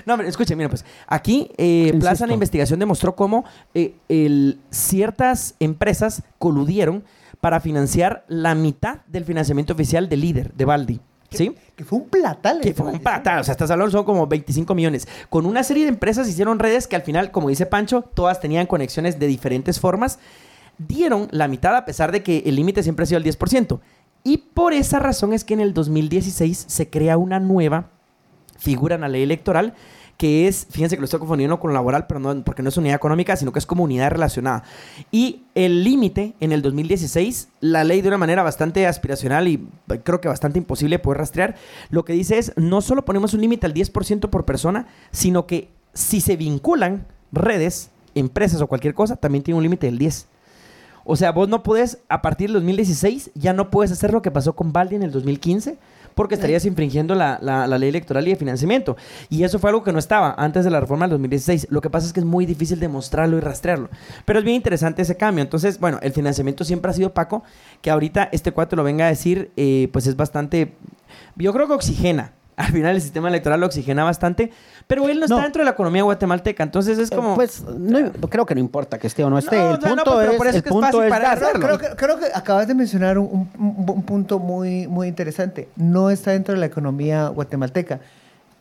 [0.05, 3.43] No, pero escuchen, mira, pues aquí eh, Plaza la investigación demostró cómo
[3.73, 7.03] eh, el- ciertas empresas coludieron
[7.41, 11.01] para financiar la mitad del financiamiento oficial del líder, de Baldi.
[11.29, 11.55] ¿Sí?
[11.77, 12.59] que fue un platal.
[12.59, 15.07] Que fue un patal, o sea, estás hablando, son como 25 millones.
[15.29, 18.65] Con una serie de empresas hicieron redes que al final, como dice Pancho, todas tenían
[18.65, 20.17] conexiones de diferentes formas.
[20.79, 23.79] Dieron la mitad a pesar de que el límite siempre ha sido el 10%.
[24.23, 27.91] Y por esa razón es que en el 2016 se crea una nueva
[28.57, 29.75] figura en la ley electoral
[30.17, 32.95] que es, fíjense que lo estoy confundiendo con laboral, pero no, porque no es unidad
[32.95, 34.63] económica, sino que es como unidad relacionada.
[35.11, 39.67] Y el límite en el 2016, la ley de una manera bastante aspiracional y
[40.03, 41.55] creo que bastante imposible de poder rastrear,
[41.91, 45.69] lo que dice es, no solo ponemos un límite al 10% por persona, sino que
[45.93, 50.25] si se vinculan redes, empresas o cualquier cosa, también tiene un límite del 10%.
[51.09, 54.29] O sea, vos no puedes, a partir del 2016, ya no puedes hacer lo que
[54.29, 55.77] pasó con Baldi en el 2015,
[56.17, 58.97] porque estarías infringiendo la, la- la ley electoral y de financiamiento.
[59.29, 61.67] Y eso fue algo que no estaba antes de la reforma del 2016.
[61.69, 63.89] Lo que pasa es que es muy difícil demostrarlo y rastrearlo.
[64.25, 65.43] Pero es bien interesante ese cambio.
[65.43, 67.43] Entonces, bueno, el financiamiento siempre ha sido opaco,
[67.81, 70.73] que ahorita este cuate lo venga a decir, eh, pues es bastante...
[71.35, 72.33] Yo creo que oxigena.
[72.57, 74.51] Al final el sistema electoral lo oxigena bastante,
[74.87, 77.35] pero él no está dentro de la economía guatemalteca, entonces es como...
[77.35, 79.55] Pues no, creo que no importa que esté o no esté.
[79.57, 81.59] No, el punto pero es, por eso el es que es punto fácil es dar.
[81.59, 85.69] Creo que, creo que acabas de mencionar un, un- un punto muy, muy interesante.
[85.75, 87.99] No está dentro de la economía guatemalteca.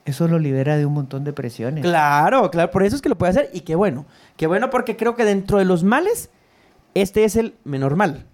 [0.04, 1.82] Eso lo libera de un montón de presiones.
[1.82, 4.04] Claro, claro, por eso es que lo puede hacer y qué bueno.
[4.37, 6.28] Qué bueno porque creo que dentro de los males,
[6.94, 8.26] este es el menor mal.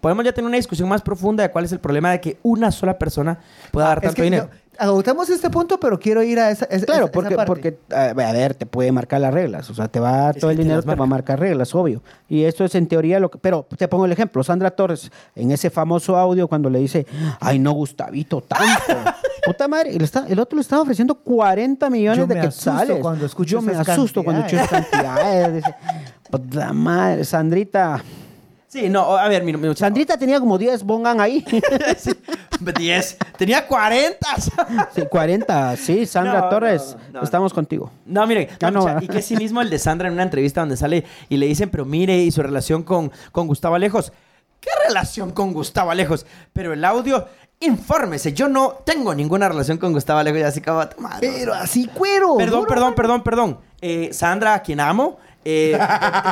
[0.00, 2.70] Podemos ya tener una discusión más profunda de cuál es el problema de que una
[2.72, 3.38] sola persona
[3.72, 4.48] pueda dar Es tanto que dinero.
[4.52, 7.46] yo- agotamos este punto, pero quiero ir a esa, esa- Claro, esa porque, parte.
[7.46, 9.68] porque a ver, te puede marcar las reglas.
[9.70, 11.08] O sea, te va todo el dinero, te va a marca.
[11.10, 12.02] marcar reglas, obvio.
[12.28, 13.38] Y esto es en teoría lo que.
[13.38, 17.06] Pero te pongo el ejemplo: Sandra Torres, en ese famoso audio, cuando le dice,
[17.40, 18.64] ay, no, Gustavito, tanto.
[19.44, 22.40] Puta madre, y le está- el otro le estaba ofreciendo 40 millones Yo de me
[22.40, 22.98] asusto quetzales.
[23.00, 25.64] cuando escucho Yo me asusto cuando escucho esas cantidades.
[26.30, 28.02] Puta madre, Sandrita.
[28.68, 31.42] Sí, no, a ver, mira, mira, Sandrita tenía como 10 bongan ahí.
[31.98, 32.10] Sí,
[32.60, 33.16] 10.
[33.38, 34.18] Tenía 40.
[34.94, 37.24] Sí, 40, sí, Sandra No, Torres, no, no.
[37.24, 37.90] estamos contigo.
[38.04, 40.76] No, mire, Ah, no, y que sí mismo el de Sandra en una entrevista donde
[40.76, 44.12] sale y le dicen, pero mire, y su relación con, con Gustavo Alejos.
[44.60, 46.26] ¿Qué relación con Gustavo Alejos?
[46.52, 47.26] Pero el audio,
[47.60, 51.32] infórmese, yo no tengo ninguna relación con Gustavo Alejos, así como, madre.
[51.32, 52.36] Pero así cuero.
[52.36, 53.58] Perdón, perdón, perdón, perdón.
[53.80, 55.18] Eh, Sandra, a quien amo,
[55.50, 55.78] eh,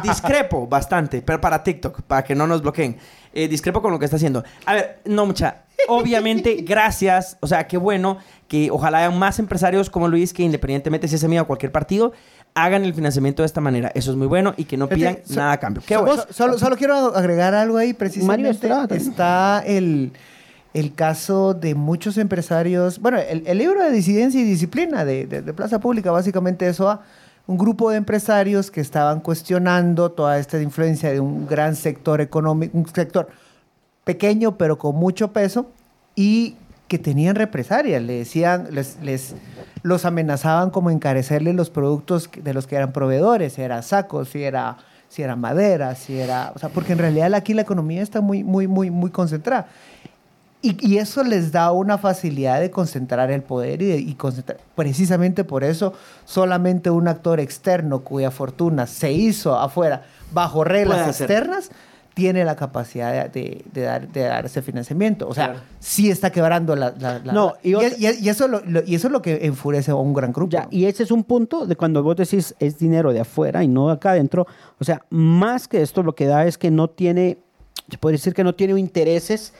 [0.03, 2.97] discrepo bastante, pero para TikTok, para que no nos bloqueen.
[3.33, 4.45] Eh, discrepo con lo que está haciendo.
[4.67, 5.63] A ver, no mucha.
[5.89, 7.37] Obviamente, gracias.
[7.41, 11.25] O sea, qué bueno que ojalá haya más empresarios como Luis que independientemente si es
[11.25, 12.13] amigo de cualquier partido,
[12.55, 13.91] hagan el financiamiento de esta manera.
[13.95, 15.83] Eso es muy bueno y que no pidan so- nada a cambio.
[15.87, 16.23] Qué So- bueno.
[16.23, 17.93] so- solo, solo quiero agregar algo ahí.
[17.95, 18.51] Precisamente
[18.97, 20.13] está el,
[20.75, 22.99] el caso de muchos empresarios.
[23.01, 26.89] Bueno, el, el libro de disidencia y disciplina de, de- de Plaza Pública, básicamente eso
[26.89, 27.03] a
[27.47, 32.77] un grupo de empresarios que estaban cuestionando toda esta influencia de un gran sector económico,
[32.77, 33.29] un sector
[34.05, 35.71] pequeño pero con mucho peso
[36.15, 36.57] y
[36.89, 39.35] que tenían represalias, le decían, les, les
[39.83, 44.45] los amenazaban como encarecerle los productos de los que eran proveedores, si era sacos, si
[44.45, 44.77] era,
[45.09, 48.45] si era madera, si era, o sea, porque en realidad aquí la economía está muy,
[48.45, 49.67] muy, muy, muy concentrada.
[50.67, 54.59] Y, y eso les da una facilidad de concentrar el poder y, de- y concentrar.
[54.75, 55.93] Precisamente por eso,
[56.25, 60.03] solamente un actor externo cuya fortuna se hizo afuera
[60.33, 61.71] bajo reglas externas
[62.15, 65.29] tiene la capacidad de, de- de dar, de dar ese financiamiento.
[65.29, 65.61] O sea, Claro.
[65.81, 66.95] sí está quebrando la...
[66.99, 69.21] la- la- No, y y, otra- y- y eso lo, lo- y eso es lo
[69.21, 70.51] que enfurece a un gran grupo.
[70.51, 73.69] Ya, y ese es un punto de cuando vos decís es dinero de afuera y
[73.69, 74.47] no de acá adentro.
[74.81, 77.37] O sea, más que esto, lo que da es que no tiene,
[77.91, 79.53] se puede decir que no tiene intereses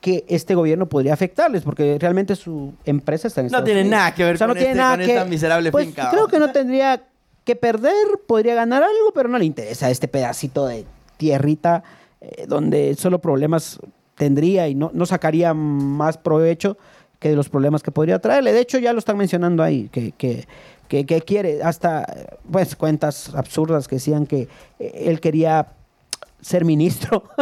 [0.00, 3.98] que este gobierno podría afectarles, porque realmente su empresa está en No Estados tiene Unidos.
[3.98, 5.86] nada que ver O sea, no con tiene este- nada con que- esta miserable pues,
[5.86, 7.02] finca, Creo que no tendría
[7.44, 7.92] que perder,
[8.26, 10.84] podría ganar algo, pero no le interesa este pedacito de
[11.16, 11.82] tierrita
[12.20, 13.78] eh, donde solo problemas
[14.16, 16.76] tendría y no, no sacaría más provecho
[17.20, 18.52] que de los problemas que podría traerle.
[18.52, 20.46] De hecho, ya lo están mencionando ahí, que, que,
[20.88, 22.04] que, que quiere, hasta
[22.50, 25.68] pues cuentas absurdas que decían que eh, él quería
[26.40, 27.24] ser ministro.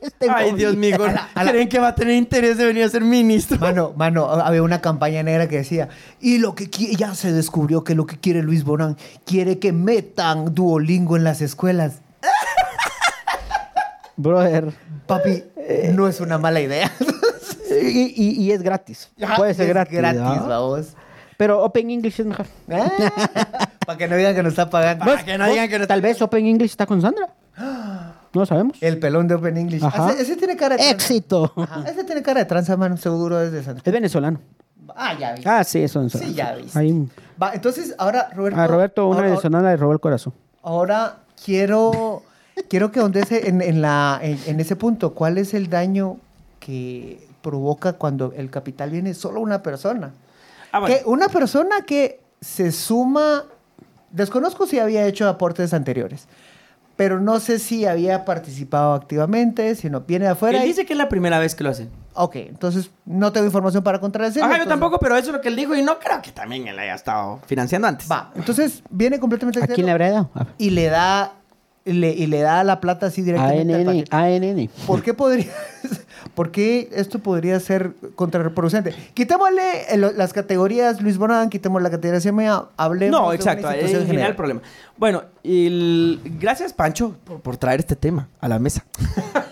[0.00, 0.52] Este Ay.
[0.54, 0.96] Dios mío.
[1.34, 3.58] ¿Creen que va a tener interés de venir a ser ministro?
[3.58, 5.88] Mano, mano, había una campaña negra que decía,
[6.20, 10.54] y lo que ya se descubrió que lo que quiere Luis Borán, quiere que metan
[10.54, 12.00] Duolingo en las escuelas.
[14.16, 14.72] Brother.
[15.06, 15.44] Papi,
[15.92, 16.90] no es una mala idea.
[17.70, 19.10] Y, y- y es gratis.
[19.36, 19.98] Puede ser Es gratis.
[19.98, 20.48] gratis, ¿no?
[20.48, 20.88] vamos.
[21.36, 22.46] Pero Open English es mejor.
[23.86, 25.04] Para que no digan que nos está pagando.
[25.04, 27.28] Para que no digan que no Tal vez Open English está con Sandra.
[28.38, 28.76] No lo sabemos.
[28.80, 29.82] El pelón de Open English.
[29.82, 30.10] Ajá.
[30.12, 30.94] Ese, ese tiene cara de tranza.
[30.94, 31.52] Éxito.
[31.56, 32.96] Ajá, Ese tiene cara de tranza, mano.
[32.96, 33.82] Seguro es de Santa.
[33.84, 34.38] Es venezolano.
[34.94, 35.42] Ah, ya vi.
[35.44, 36.12] Ah, sí, eso es.
[36.12, 36.78] Sí, ya viste.
[36.78, 37.08] Ahí.
[37.42, 38.60] Va, entonces, ahora, Roberto.
[38.60, 40.32] A Roberto, una ahora- venezolana le robó el corazón.
[40.62, 42.22] Ahora quiero,
[42.68, 46.18] quiero que donde en, en, la, en, en ese punto, ¿cuál es el daño
[46.60, 50.12] que provoca cuando el capital viene solo una persona?
[50.70, 50.94] Ah, bueno.
[50.94, 53.44] Que una persona que se suma,
[54.12, 56.28] desconozco si había hecho aportes anteriores,
[56.98, 60.58] pero no sé si había participado activamente, si no viene de afuera.
[60.58, 61.88] Él y- dice que es la primera vez que lo hace.
[62.14, 64.42] Ok, entonces no tengo información para contradecir.
[64.42, 66.32] Ajá, yo entonces- tampoco, pero eso es lo que él dijo y no creo que
[66.32, 68.10] también él haya estado financiando antes.
[68.10, 70.30] Va, entonces viene completamente ¿A quién le habrá dado?
[70.58, 71.34] Y le da,
[71.92, 74.04] le, y le da la plata así directamente ANN.
[74.10, 74.70] ANN.
[74.86, 75.46] ¿Por qué podría,
[76.34, 78.94] por qué esto podría ser contraproducente?
[79.14, 83.68] Quitémosle el- las categorías Luis Bonán, quitemos la categoría CMA, hablemos No, de una exacto,
[83.70, 84.30] es institución genial general.
[84.30, 84.60] el problema.
[84.96, 88.84] Bueno, el- gracias Pancho por, por traer este tema a la mesa.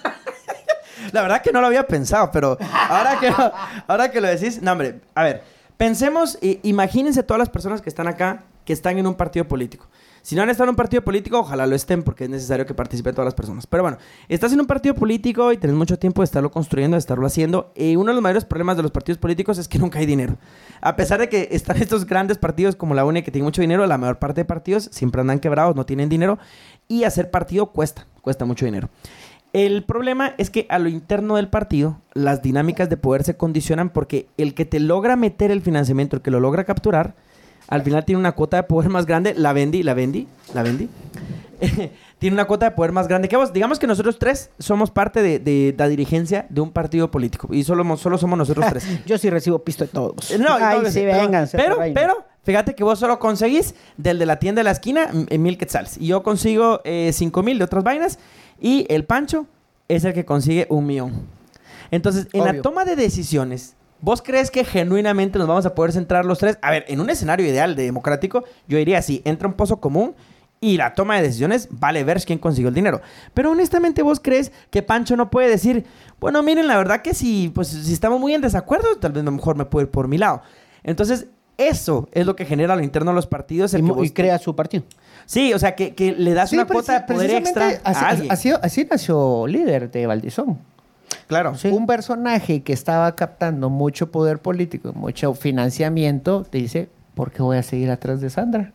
[1.12, 2.58] La verdad que no lo había pensado, pero
[2.90, 3.52] ahora que, lo-
[3.86, 5.42] ahora que lo decís, no, hombre, a ver,
[5.76, 9.86] pensemos, imagínense todas las personas que están acá, que están en un partido político.
[10.26, 12.74] Si no han estado en un partido político, ojalá lo estén, porque es necesario que
[12.74, 13.64] participen todas las personas.
[13.68, 16.98] Pero bueno, estás en un partido político y tenés mucho tiempo de estarlo construyendo, de
[16.98, 17.70] estarlo haciendo.
[17.76, 20.36] Y uno de los mayores problemas de los partidos políticos es que nunca hay dinero.
[20.80, 23.86] A pesar de que están estos grandes partidos como la UNE que tienen mucho dinero,
[23.86, 26.40] la mayor parte de partidos siempre andan quebrados, no tienen dinero.
[26.88, 28.88] Y hacer partido cuesta, cuesta mucho dinero.
[29.52, 33.90] El problema es que a lo interno del partido, las dinámicas de poder se condicionan
[33.90, 37.14] porque el que te logra meter el financiamiento, el que lo logra capturar,
[37.68, 39.34] al final tiene una cuota de poder más grande.
[39.34, 40.88] La vendí, la vendí, la vendí.
[42.18, 43.52] tiene una cuota de poder más grande que vos.
[43.52, 47.64] Digamos que nosotros tres somos parte de, de la dirigencia de un partido político y
[47.64, 48.86] solo, solo somos nosotros tres.
[49.06, 50.34] Yo sí recibo pisto de todos.
[50.46, 51.56] No, Ay, no, sí, vénganse.
[51.56, 55.38] Pero, pero, fíjate que vos solo conseguís del de la tienda de la esquina eh,
[55.38, 55.96] mil quetzales.
[55.98, 58.18] Y yo consigo eh, cinco mil de otras vainas.
[58.60, 59.46] Y el Pancho
[59.88, 61.26] es el que consigue un millón.
[61.90, 66.24] Entonces, en la toma de decisiones, ¿vos crees que genuinamente nos vamos a poder centrar
[66.24, 66.58] los tres?
[66.62, 70.14] A ver, en un escenario ideal de democrático, yo diría así, entra un pozo común
[70.60, 73.00] y la toma de decisiones vale ver quién consiguió el dinero.
[73.34, 75.84] Pero honestamente, ¿vos crees que Pancho no puede decir,
[76.18, 79.56] bueno, miren, la verdad que si, pues, si estamos muy en desacuerdo, tal vez mejor
[79.56, 80.42] me puedo ir por mi lado?
[80.82, 81.26] Entonces,
[81.58, 83.72] eso es lo que genera a lo interno de los partidos.
[83.72, 84.84] Y, El que mo- vos- y crea su partido.
[85.26, 88.08] Sí, o sea, que, que le das Sí, una cuota de poder extra así, a
[88.08, 88.32] alguien.
[88.32, 90.58] así- así nació líder de Valdizón.
[91.26, 91.54] Claro.
[91.70, 97.56] Un personaje que estaba captando mucho poder político, mucho financiamiento, te dice, ¿por qué voy
[97.56, 98.72] a seguir atrás de Sandra?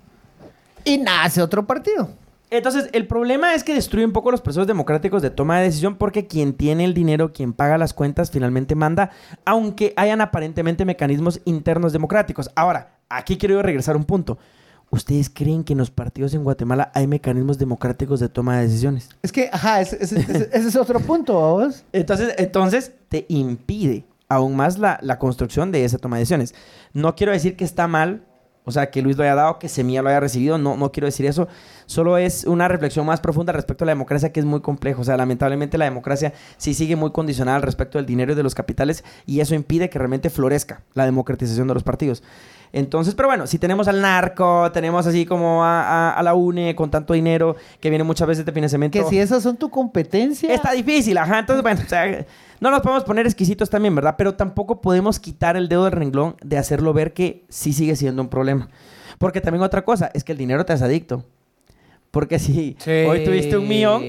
[0.84, 2.10] Y nace otro partido.
[2.52, 5.96] Entonces, el problema es que destruye un poco los procesos democráticos de toma de decisión
[5.96, 9.12] porque quien tiene el dinero, quien paga las cuentas, finalmente manda,
[9.46, 12.52] aunque hayan aparentemente mecanismos internos democráticos.
[12.56, 14.38] Ahora, aquí quiero yo regresar a un punto.
[14.92, 19.10] ¿Ustedes creen que en los partidos en Guatemala hay mecanismos democráticos de toma de decisiones?
[19.24, 21.86] Es que, ajá, ese, ese- ese- ese es otro punto, vos.
[21.94, 26.54] Entonces, entonces te impide aún más la, la construcción de esa toma de decisiones.
[26.94, 28.26] No quiero decir que está mal,
[28.66, 31.06] o sea, que Luis lo haya dado, que Semilla lo haya recibido, no, no quiero
[31.08, 31.48] decir eso.
[31.86, 35.02] Solo es una reflexión más profunda respecto a la democracia que es muy complejo.
[35.02, 38.44] O sea, lamentablemente la democracia sí sigue muy condicionada al respecto del dinero y de
[38.44, 42.24] los capitales y eso impide que realmente florezca la democratización de los partidos.
[42.74, 46.74] Entonces, pero bueno, si tenemos al narco, tenemos así como a, a- a la UNE
[46.76, 48.98] con tanto dinero que viene muchas veces de financiamiento.
[48.98, 50.54] Que si esas son tu competencia.
[50.54, 51.40] Está difícil, ajá.
[51.40, 52.26] Entonces, bueno, o sea,
[52.62, 54.16] no nos podemos poner exquisitos también, ¿verdad?
[54.18, 58.22] Pero tampoco podemos quitar el dedo del renglón de hacerlo ver que sí sigue siendo
[58.22, 58.70] un problema.
[59.18, 61.26] Porque también otra cosa es que el dinero te hace adicto.
[62.10, 62.92] Porque si Sí.
[63.08, 64.02] hoy tuviste un millón,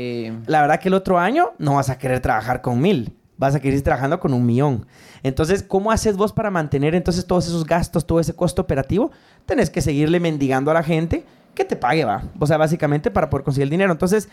[0.47, 3.13] la verdad que el otro año no vas a querer trabajar con mil.
[3.39, 4.87] Vas a querer ir trabajando con un millón.
[5.23, 9.11] Entonces, ¿cómo haces vos para mantener entonces todos esos gastos, todo ese costo operativo?
[9.47, 12.23] Tenés que seguirle mendigando a la gente que te pague, va.
[12.39, 13.93] O sea, básicamente para poder conseguir el dinero.
[13.93, 14.29] Entonces,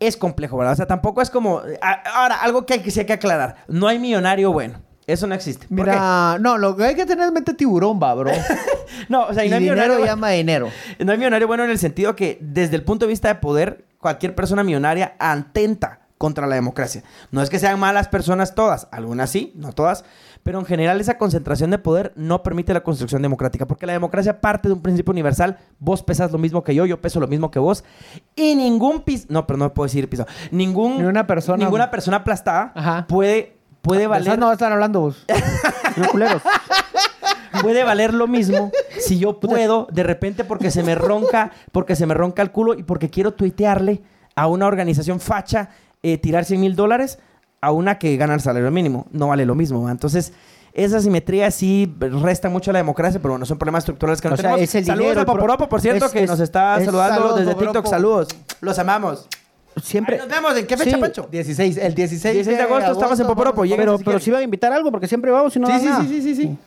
[0.00, 0.72] es complejo, ¿verdad?
[0.72, 1.60] O sea, tampoco es como...
[2.14, 3.56] Ahora, algo que, hay que sí hay que aclarar.
[3.68, 4.80] No hay millonario bueno.
[5.06, 5.66] Eso no existe.
[5.66, 8.30] ¿Por Mira, no, lo que hay que tener es mente tiburón, va, bro.
[9.08, 10.12] No, o sea, y no hay dinero millonario bueno.
[10.12, 10.68] llama dinero.
[10.98, 13.84] No hay millonario bueno en el sentido que desde el punto de vista de poder,
[13.98, 17.02] cualquier persona millonaria atenta contra la democracia.
[17.30, 20.04] No es que sean malas personas todas, algunas sí, no todas,
[20.42, 24.38] pero en general esa concentración de poder no permite la construcción democrática, porque la democracia
[24.38, 27.50] parte de un principio universal, vos pesas lo mismo que yo, yo peso lo mismo
[27.50, 27.84] que vos,
[28.36, 29.30] y ningún pis...
[29.30, 30.26] No, pero no puedo decir piso.
[30.50, 30.98] Ningún...
[30.98, 33.06] Ni una persona- Ninguna persona aplastada Ajá.
[33.08, 35.24] puede, puede De valer esas no vas a estar hablando vos.
[36.12, 36.42] Culeros.
[37.62, 42.04] puede valer lo mismo si yo puedo, de repente porque se me ronca, porque se
[42.04, 44.02] me ronca el culo y porque quiero tuitearle
[44.36, 45.70] a una organización facha
[46.02, 47.18] eh, tirar 100 mil dólares
[47.60, 49.06] a una que gana el salario mínimo.
[49.12, 49.82] No vale lo mismo.
[49.84, 49.90] ¿va?
[49.90, 50.32] Entonces,
[50.72, 54.34] esa simetría sí resta mucho a la democracia, pero bueno, son problemas estructurales que no
[54.34, 54.60] O sea, tenemos.
[54.62, 57.14] es el Saludos dinero, a Poporopo, por cierto, es- que es- nos está es- saludando
[57.16, 57.72] saludos, desde Poporopo.
[57.78, 57.90] TikTok.
[57.90, 58.28] Saludos.
[58.60, 59.26] Los amamos.
[59.82, 60.16] Siempre.
[60.16, 60.56] Ahí nos vemos.
[60.56, 61.00] ¿En qué fecha, Sí.
[61.00, 61.28] Pancho?
[61.30, 64.44] 16, el 16, 16 de agosto estamos en Poporopo, Pero, si pero si van a
[64.44, 66.00] invitar algo, porque siempre vamos y no Sí, sí, nada.
[66.02, 66.58] sí, sí, sí, sí.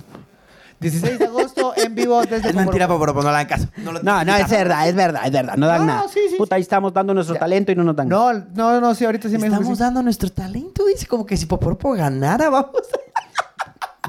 [0.80, 3.20] 16 de agosto en vivo desde Es mentira, Poporopo.
[3.20, 3.68] Poporopo, no le hagan caso.
[3.78, 5.56] No, lo- No, no, es verdad, es verdad, es verdad.
[5.56, 6.08] No dan No, nada.
[6.10, 7.40] sí, sí, Puta, ahí estamos dando nuestro Ya.
[7.42, 9.78] talento y no nos dan No, no, no, sí, ahorita sí me dijo que Estamos
[9.78, 9.84] sí.
[9.84, 12.72] dando nuestro talento, dice, como que si Poporopo ganara, vamos.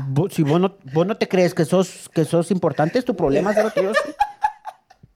[0.09, 3.14] Vos- Si vos no, vos no te crees que sos, que sos importante, es tu
[3.14, 4.14] problema, lo que yo sé.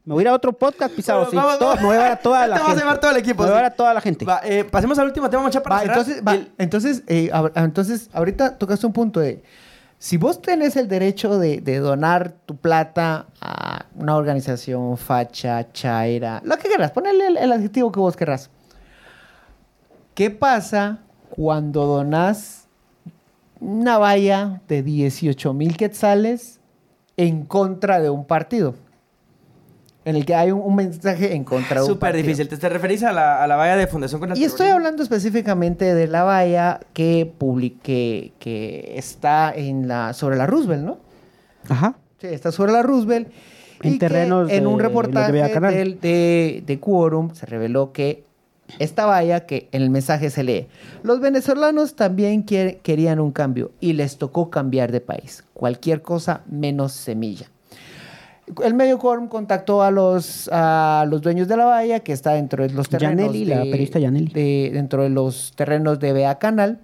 [0.04, 1.18] Me voy a ir a otro podcast, pisado.
[1.26, 1.36] Bueno, sí.
[1.36, 1.80] vamos, Todo- vamos.
[1.82, 2.62] me voy a llevar a toda la te gente.
[2.62, 3.58] vamos a llevar todo el equipo, Me voy a sí.
[3.58, 4.24] llevar a toda la gente.
[4.24, 5.98] Va, eh, pasemos al último tema, mucha para Va, cerrar.
[5.98, 9.42] entonces, va, El- entonces, eh, entonces, ahorita tocaste un punto de,
[9.98, 16.56] si vos tenés el derecho de, donar tu plata a una organización facha, chaira, lo
[16.56, 18.50] que querrás, ponle el, el adjetivo que vos querrás.
[20.14, 22.66] ¿Qué pasa cuando donás
[23.60, 26.60] una valla de 18 mil quetzales
[27.16, 28.74] en contra de un partido?
[30.08, 32.48] En el que hay un, un mensaje en contra de un Súper difícil.
[32.48, 35.02] ¿Te, te referís a la, a la valla de Fundación contra el Y estoy hablando
[35.02, 40.98] específicamente de la valla que publiqué, que está en la, sobre la Roosevelt, ¿no?
[41.68, 41.96] Ajá.
[42.20, 43.28] Sí, está sobre la Roosevelt.
[43.82, 45.72] En y que terrenos en de un de reportaje Vía Canal.
[45.74, 48.24] del- de, de Quorum se reveló que
[48.78, 50.66] esta valla, que en el mensaje se lee,
[51.02, 55.44] los venezolanos también querían un cambio y les tocó cambiar de país.
[55.54, 57.46] Cualquier cosa menos semilla.
[58.64, 62.66] El medio Quorum contactó a los, a los dueños de la valla, que está dentro
[62.66, 63.26] de los terrenos.
[63.26, 64.32] Yaneli, la de- periodista Yaneli.
[64.32, 66.80] de- dentro de los terrenos de Bea Canal.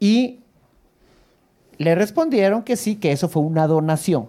[0.00, 0.40] Y
[1.78, 4.28] le respondieron que sí, que eso fue una donación.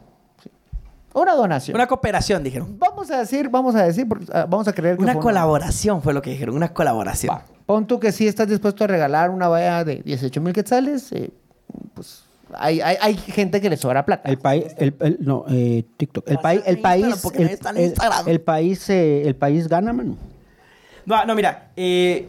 [1.14, 1.76] Una donación.
[1.76, 2.76] Una cooperación, dijeron.
[2.78, 6.14] Vamos a decir, vamos a decir, ah, vamos a creer que Una fue colaboración fue
[6.14, 7.34] lo que dijeron, una colaboración.
[7.36, 7.46] Va.
[7.66, 11.32] Pon tú que sí estás dispuesto a regalar una valla de 18 mil quetzales, eh,
[11.94, 14.30] pues hay, hay, hay gente que le sobra plata.
[14.30, 16.30] El país, el, el- no, eh, TikTok.
[16.30, 17.06] El país, el país,
[18.26, 20.16] el, país, eh, el país gana, mano.
[21.06, 22.28] No, no, mira, eh,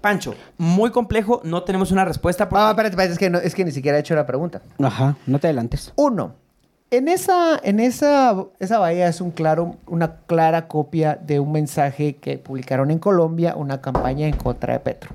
[0.00, 2.48] Pancho, muy complejo, no tenemos una respuesta.
[2.48, 2.62] Porque...
[2.62, 4.62] Ah, espérate, espérate, es que, no- es que ni siquiera he hecho la pregunta.
[4.82, 5.92] Ajá, no te adelantes.
[5.96, 6.34] Uno,
[6.90, 12.16] en esa, en esa, esa bahía es un claro, una clara copia de un mensaje
[12.16, 15.10] que publicaron en Colombia, una campaña en contra de Petro.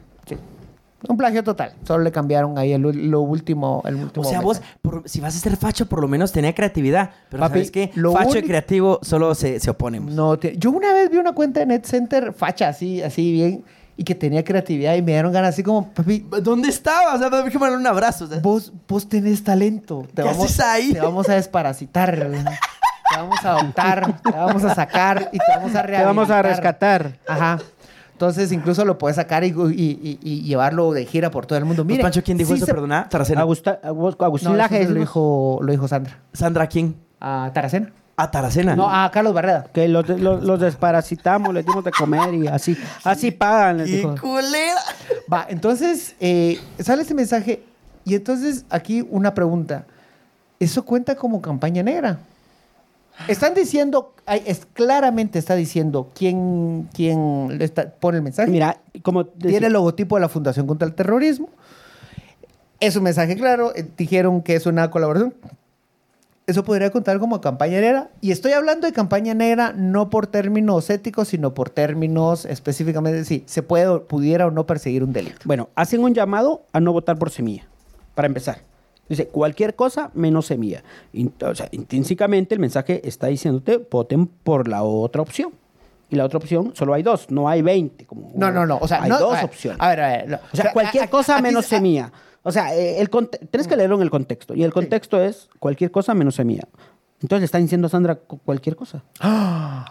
[1.07, 1.73] Un plagio total.
[1.85, 5.35] Solo le cambiaron ahí el, lo último, el último O sea, vos, por- si vas
[5.35, 7.09] a ser facho, por lo menos tenía creatividad.
[7.29, 7.91] Pero Papi, ¿sabes qué?
[7.95, 10.15] lo Facho y creativo solo se, se oponen.
[10.15, 13.63] No, te- yo una vez vi una cuenta de Net Center facha, así, así bien,
[13.97, 17.13] y que tenía creatividad y me dieron ganas así como, papi, ¿Dónde estaba?
[17.15, 18.25] O sea, me que mandar un abrazo.
[18.25, 18.39] o sea.
[18.39, 20.07] vos, vos tenés talento.
[20.13, 20.93] Te ¿Qué haces ahí?
[20.93, 22.15] Te vamos a desparasitar.
[23.11, 26.41] te vamos a adoptar, te vamos a sacar y te vamos a Te vamos a
[26.41, 26.45] rehabilitar.
[26.45, 27.19] rescatar.
[27.27, 27.59] Ajá.
[28.23, 29.51] Entonces, incluso lo puedes sacar y, y-
[30.01, 31.83] y- y llevarlo de gira por todo el mundo.
[31.83, 32.65] Pues, Mire, Pancho, ¿quién dijo sí eso?
[32.65, 33.41] se- Perdona, Taracena.
[33.41, 33.61] Agus-
[34.19, 36.19] Agustín No, Laje lo dijo, lo dijo Sandra.
[36.31, 36.95] Sandra, ¿quién?
[37.19, 37.91] A Taracena.
[38.15, 38.75] A Taracena.
[38.75, 39.65] No, a Carlos Barreda.
[39.73, 43.77] que los, los, los desparasitamos, les dimos de comer y así, así pagan.
[43.79, 44.15] les ¡Qué dijo.
[44.21, 44.79] culera!
[45.31, 47.63] Va, entonces eh, sale este mensaje
[48.05, 49.85] y entonces aquí una pregunta.
[50.59, 52.19] ¿Eso cuenta como campaña negra?
[53.27, 58.49] Están diciendo, es, claramente está diciendo quién, quién le está- pone el mensaje.
[58.51, 61.49] Mira, como decía- Tiene el logotipo de la Fundación contra el Terrorismo.
[62.79, 63.71] Es un mensaje claro.
[63.75, 65.33] eh, Dijeron que es una colaboración.
[66.45, 68.09] Eso podría contar como campaña negra.
[68.19, 73.43] Y estoy hablando de campaña negra no por términos éticos, sino por términos específicamente, si
[73.45, 75.37] se puede, pudiera o no perseguir un delito.
[75.45, 77.65] Bueno, hacen un llamado a no votar por semilla,
[78.15, 78.57] para empezar.
[79.09, 80.83] Dice, cualquier cosa menos semilla.
[81.41, 85.51] O sea, intrínsecamente el mensaje está diciéndote, voten por la otra opción.
[86.09, 88.05] Y la otra opción, solo hay dos, no hay 20.
[88.05, 88.77] Como, No, no, no.
[88.79, 89.81] O sea, hay no- dos a ver, opciones.
[89.81, 90.29] A ver, a ver.
[90.29, 90.39] no.
[90.51, 92.11] o sea, cualquier a- cosa a menos semilla.
[92.43, 94.53] O sea, eh, el tienes que leerlo en el contexto.
[94.53, 96.67] Y el contexto es cualquier cosa menos semilla.
[97.23, 99.01] Entonces le está diciendo a Sandra cu- cualquier cosa.
[99.19, 99.85] Ah,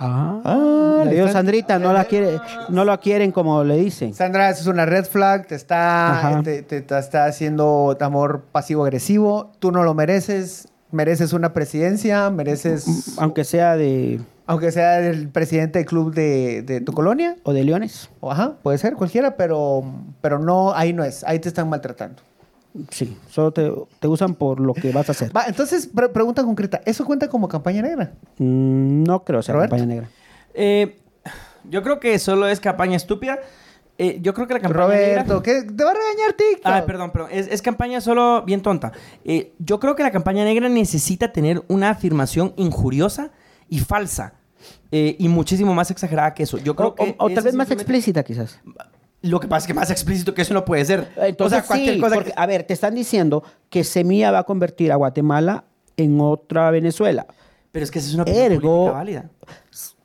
[0.44, 4.14] Ah, le le digo están- Sandrita, no la quiere, no la quieren como le dicen.
[4.14, 9.50] Sandra, eso es una red flag, te está, te, te- te está haciendo amor pasivo-agresivo,
[9.58, 15.78] tú no lo mereces, mereces una presidencia, mereces, Aunque sea de aunque sea el presidente
[15.78, 18.10] del club de, de tu colonia, o de leones.
[18.22, 19.82] ajá, puede ser cualquiera, pero,
[20.20, 22.20] pero no, ahí no es, ahí te están maltratando.
[22.90, 25.36] Sí, solo te, te usan por lo que vas a hacer.
[25.36, 28.12] Va, entonces, pre- pregunta concreta, ¿eso cuenta como campaña negra?
[28.38, 30.08] Mm, no creo sea campaña negra.
[30.54, 30.98] Eh,
[31.68, 33.38] yo creo que solo es campaña estúpida.
[33.98, 35.42] Eh, yo creo que la campaña Roberto, negra...
[35.42, 35.62] ¿qué?
[35.70, 36.62] Te va a regañar TikTok.
[36.64, 37.28] Ah, perdón, perdón.
[37.30, 38.90] Es, es campaña solo bien tonta.
[39.24, 43.30] Eh, yo creo que la campaña negra necesita tener una afirmación injuriosa
[43.68, 44.34] y falsa.
[44.90, 46.56] eh, y muchísimo más exagerada que eso.
[46.58, 48.60] Yo creo O, que o- o tal vez más explícita, quizás.
[49.22, 51.12] Lo que pasa es que más explícito que eso no puede ser.
[51.16, 52.40] Entonces, o sea, cualquier sí, cosa porque, que...
[52.40, 55.64] a ver, te están diciendo que Semilla va a convertir a Guatemala
[55.96, 57.26] en otra Venezuela.
[57.70, 59.30] Pero es que esa es una opinión Ergo- política válida.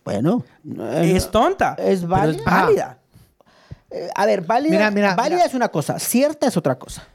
[0.06, 0.44] Bueno,
[0.94, 1.76] eh, Es tonta.
[1.80, 2.38] Es pero válida.
[2.40, 2.98] es válida.
[3.92, 5.48] eh, a ver, válida, Mira, mira, válida mira.
[5.48, 7.06] es una cosa, cierta es otra cosa.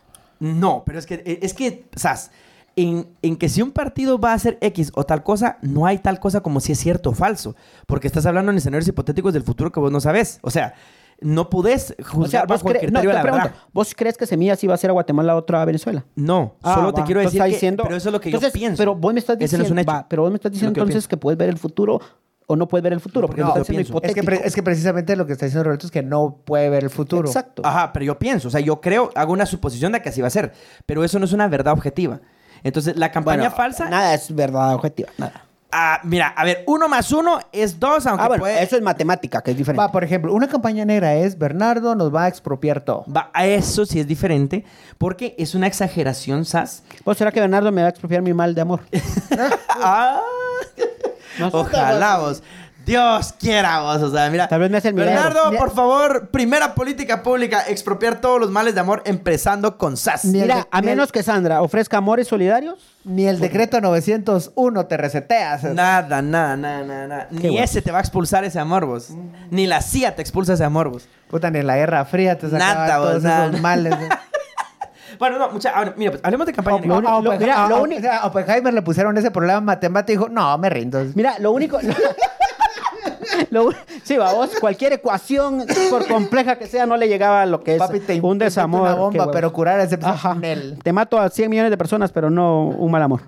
[0.40, 2.30] No, pero es que, eh, es que, Sas,
[2.74, 5.98] en, en que si un partido va a hacer X o tal cosa, no hay
[5.98, 7.54] tal cosa como si es cierto o falso.
[7.86, 10.38] Porque estás hablando en escenarios hipotéticos del futuro que vos no sabes.
[10.42, 10.74] O sea,
[11.24, 13.60] no podés O juzgar sea, bajo el cre- no, de la pregunto, verdad.
[13.72, 16.04] ¿vos crees que Semilla sí va a hacer a Guatemala otra Venezuela?
[16.16, 18.58] No, Ah, solo te quiero decir que, diciendo- pero eso es lo que entonces, yo
[18.58, 18.76] pienso.
[18.78, 20.80] Pero vos me estás Ese no diciendo, es va, pero vos me estás Es diciendo
[20.80, 22.00] entonces que puedes ver el futuro
[22.48, 24.00] o no puedes ver el futuro, porque No, yo diciendo.
[24.02, 26.82] Es que, es que precisamente lo que está diciendo Roberto es que no puede ver
[26.84, 27.28] el futuro.
[27.28, 27.62] Exacto.
[27.64, 30.26] Ajá, pero yo pienso, o sea, yo creo, hago una suposición de que así va
[30.26, 30.52] a ser,
[30.84, 32.20] pero eso no es una verdad objetiva.
[32.64, 33.88] Entonces, la campaña Bueno, falsa...
[33.88, 35.44] Nada es verdad objetiva, nada.
[35.74, 38.82] Ah, mira, a ver, uno más uno es dos, aunque Ah, bueno, puede- eso es
[38.82, 39.80] matemática, que es diferente.
[39.80, 43.04] Va, por ejemplo, una campaña negra es Bernardo nos va a expropiar todo.
[43.14, 44.64] Va, a eso sí es diferente,
[44.98, 46.82] porque es una exageración, ¿sas?
[47.04, 48.80] ¿Vos será que Bernardo me va a expropiar mi mal de amor?
[49.70, 50.20] ah,
[51.38, 51.56] No sé.
[51.56, 52.42] Ojalá vos.
[52.84, 54.02] Dios quiera vos.
[54.02, 54.48] O sea, mira.
[54.48, 54.94] Tal vez me hace el.
[54.94, 59.96] Bernardo, Mira- por favor, primera política pública, expropiar todos los males de amor, empezando con
[59.96, 60.24] SAS.
[60.26, 62.78] Mira, a el- menos que Sandra ofrezca amores solidarios.
[63.04, 65.64] Ni el decreto 901 te reseteas.
[65.64, 67.28] Nada, nada, nada, nada, nada.
[67.30, 67.64] Ni bueno.
[67.64, 69.10] ese te va a expulsar ese amor, vos.
[69.50, 71.08] Ni la CIA te expulsa ese amor, vos.
[71.28, 73.46] Puta, ni en la Guerra Fría te sacaban Nada, todos vos, nada.
[73.46, 73.98] esos males.
[73.98, 74.06] ¿no?
[75.18, 75.70] Bueno, no, mucha.
[75.70, 78.80] ahora, mira, pues, hablemos de campaña lo A Oppen- mira, lo único- a Oppenheimer le
[78.82, 81.04] pusieron ese problema matemático y dijo, no, me rindo.
[81.14, 81.78] Mira, lo único.
[83.50, 83.70] lo
[84.02, 87.78] sí, vamos, cualquier ecuación, por compleja que sea, no le llegaba a lo que es
[87.78, 88.82] Papi, te un desamor.
[88.82, 89.98] una bomba, pero curar ese.
[90.40, 90.78] Nel.
[90.82, 93.22] Te mato a 100 millones de personas, pero no un mal amor.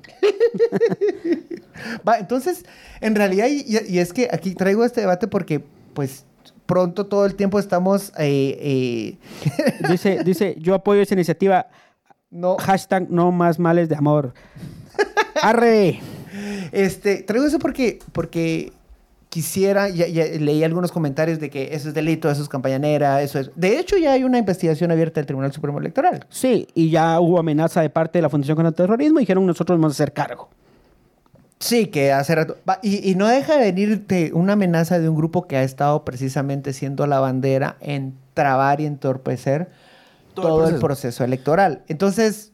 [2.07, 2.65] Va, entonces,
[3.01, 6.25] en realidad, y, y es que aquí traigo este debate porque, pues,
[6.67, 8.13] pronto todo el tiempo estamos...
[8.19, 9.19] eh, eh,
[9.89, 11.67] Dice, dice, yo apoyo esa iniciativa.
[12.31, 14.35] no, Hashtag no más males de amor.
[15.43, 16.01] Arre.
[16.73, 18.73] Este, traigo eso porque, porque
[19.35, 23.21] quisiera, ya, ya leí algunos comentarios de que eso es delito, eso es campaña negra,
[23.21, 23.51] eso es...
[23.57, 26.25] De hecho, ya hay una investigación abierta del Tribunal Supremo Electoral.
[26.29, 29.45] Sí, y ya hubo amenaza de parte de la Fundación contra el Terrorismo y dijeron
[29.45, 30.51] nosotros vamos a hacer cargo.
[31.59, 32.59] Sí, que hace rato...
[32.81, 36.05] y, y no deja de venir de una amenaza de un grupo que ha estado
[36.05, 39.69] precisamente siendo la bandera en trabar y entorpecer
[40.35, 41.83] Todo todo, el el proceso electoral.
[41.89, 42.53] Entonces,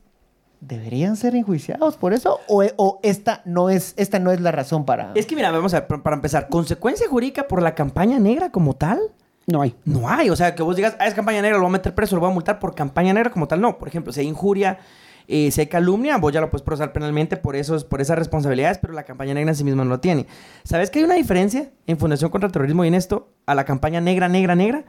[0.61, 2.41] ¿deberían ser enjuiciados por eso?
[2.49, 5.13] ¿O, o esta, no es, esta no es la razón para...?
[5.15, 8.75] Es que mira, vamos a ver, para empezar, consecuencia jurídica por la campaña negra como
[8.75, 9.01] tal.
[9.47, 9.75] No hay.
[9.85, 11.95] No hay, o sea, que vos digas, ah, es campaña negra, lo voy a meter
[11.95, 13.79] preso, lo voy a multar por campaña negra como tal, no.
[13.79, 14.79] Por ejemplo, si hay injuria,
[15.27, 18.79] eh, si hay calumnia, vos ya lo puedes procesar penalmente por, esos, por esas responsabilidades,
[18.79, 20.27] pero la campaña negra en sí misma no lo tiene.
[20.63, 23.65] ¿Sabes que hay una diferencia en Fundación contra el Terrorismo y en esto a la
[23.65, 24.85] campaña negra, negra, negra?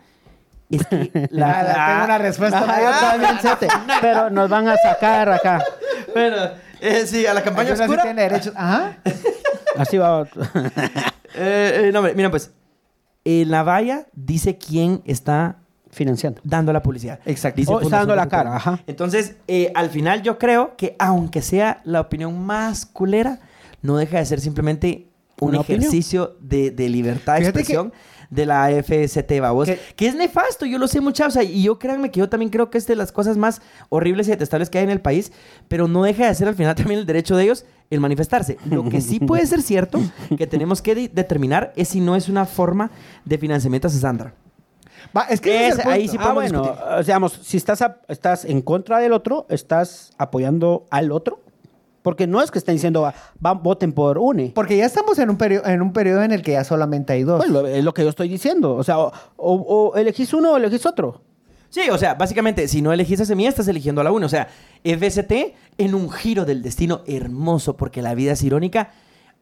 [0.72, 1.90] Es que la...
[1.94, 2.60] tengo una respuesta.
[2.60, 3.68] Ajá, yo también, Sete,
[4.02, 5.64] pero nos van a sacar acá.
[6.14, 6.38] Bueno,
[6.80, 8.04] eh, sí, a la campaña sí oscura...
[8.04, 8.54] tiene derechos.
[8.56, 8.98] Ajá.
[9.78, 10.28] Así va.
[11.34, 12.52] Eh, eh, no, hombre, mira, pues,
[13.24, 15.60] en la valla dice quién está
[15.92, 16.42] Financiando.
[16.44, 17.22] dando la publicidad.
[17.26, 17.56] Exacto.
[17.56, 18.82] Dice O está dando la cara, ajá.
[18.86, 23.40] Entonces, eh, al final yo creo que aunque sea la opinión más culera,
[23.82, 25.08] no deja de ser simplemente
[25.40, 27.94] un ejercicio de, de libertad de Fíjate expresión
[28.32, 29.68] de la FST, babos.
[29.68, 31.26] Que- Que, es nefasto, yo lo sé mucho.
[31.28, 33.62] O sea, y yo créanme que yo también creo que es de las cosas más
[33.90, 35.32] horribles y detestables que hay en el país,
[35.68, 38.58] pero no deja de ser al final también el derecho de ellos el manifestarse.
[38.70, 40.00] Lo que sí puede ser cierto
[40.38, 42.90] que tenemos que de- determinar es si no es una forma
[43.26, 44.34] de financiamiento a Sandra.
[45.16, 46.84] Va, es que es ahí sí Ah, podemos bueno, discutir.
[46.84, 51.42] o sea, digamos, si estás, a- estás en contra del otro, estás apoyando al otro.
[52.02, 53.14] Porque no es que estén diciendo, "Va-
[53.46, 54.52] va- voten por UNE.
[54.56, 57.24] Porque ya estamos en un, periodo, en un periodo en el que ya solamente hay
[57.24, 57.38] dos.
[57.38, 58.76] Pues lo- es lo que yo estoy diciendo.
[58.76, 61.22] O sea, o, o- o elegís uno o elegís otro.
[61.70, 64.26] Sí, o sea, básicamente, si no elegís a Semilla, estás eligiendo a la 1.
[64.26, 64.50] O sea,
[64.84, 68.92] FST en un giro del destino hermoso, porque la vida es irónica,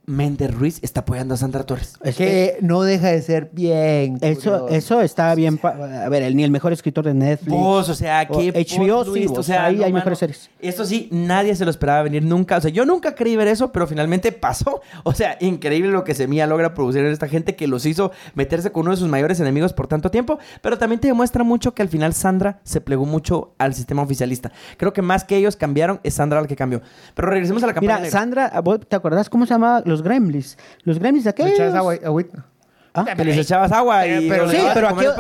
[0.10, 1.93] Méndez Ruiz está apoyando a Sandra Torres.
[2.03, 4.18] Es que no deja de ser bien.
[4.22, 4.70] Eso, curioso.
[4.70, 5.60] eso está bien.
[5.64, 7.51] a ver, el- ni el mejor escritor de Netflix.
[7.51, 10.01] Vos, o sea, O qué HBO sí, o sea, ahí no, hay mano.
[10.01, 10.49] mejores series.
[10.60, 12.57] Esto sí, nadie se lo esperaba venir nunca.
[12.57, 14.82] O sea, yo nunca creí ver eso, pero finalmente pasó.
[15.03, 18.72] O sea, increíble lo que Semilla logra producir en esta gente que los hizo meterse
[18.72, 20.39] con uno de sus mayores enemigos por tanto tiempo.
[20.62, 24.51] Pero también te demuestra mucho que al final Sandra se plegó mucho al sistema oficialista.
[24.78, 26.82] Creo que más que ellos cambiaron, es Sandra la que cambió.
[27.16, 28.20] Pero regresemos a la campaña Mira, negra.
[28.20, 29.82] Sandra, ¿vos ¿te acordás cómo se llamaba?
[29.86, 30.58] Los Gremlins.
[30.84, 31.60] Los Gremlins de Le aquellos.
[31.60, 32.45] echas agua- agüita.
[32.91, 33.06] ¿Ah?
[33.16, 34.28] Que les echabas agua y...
[34.28, 35.16] Pero los Sí, pero aquellos,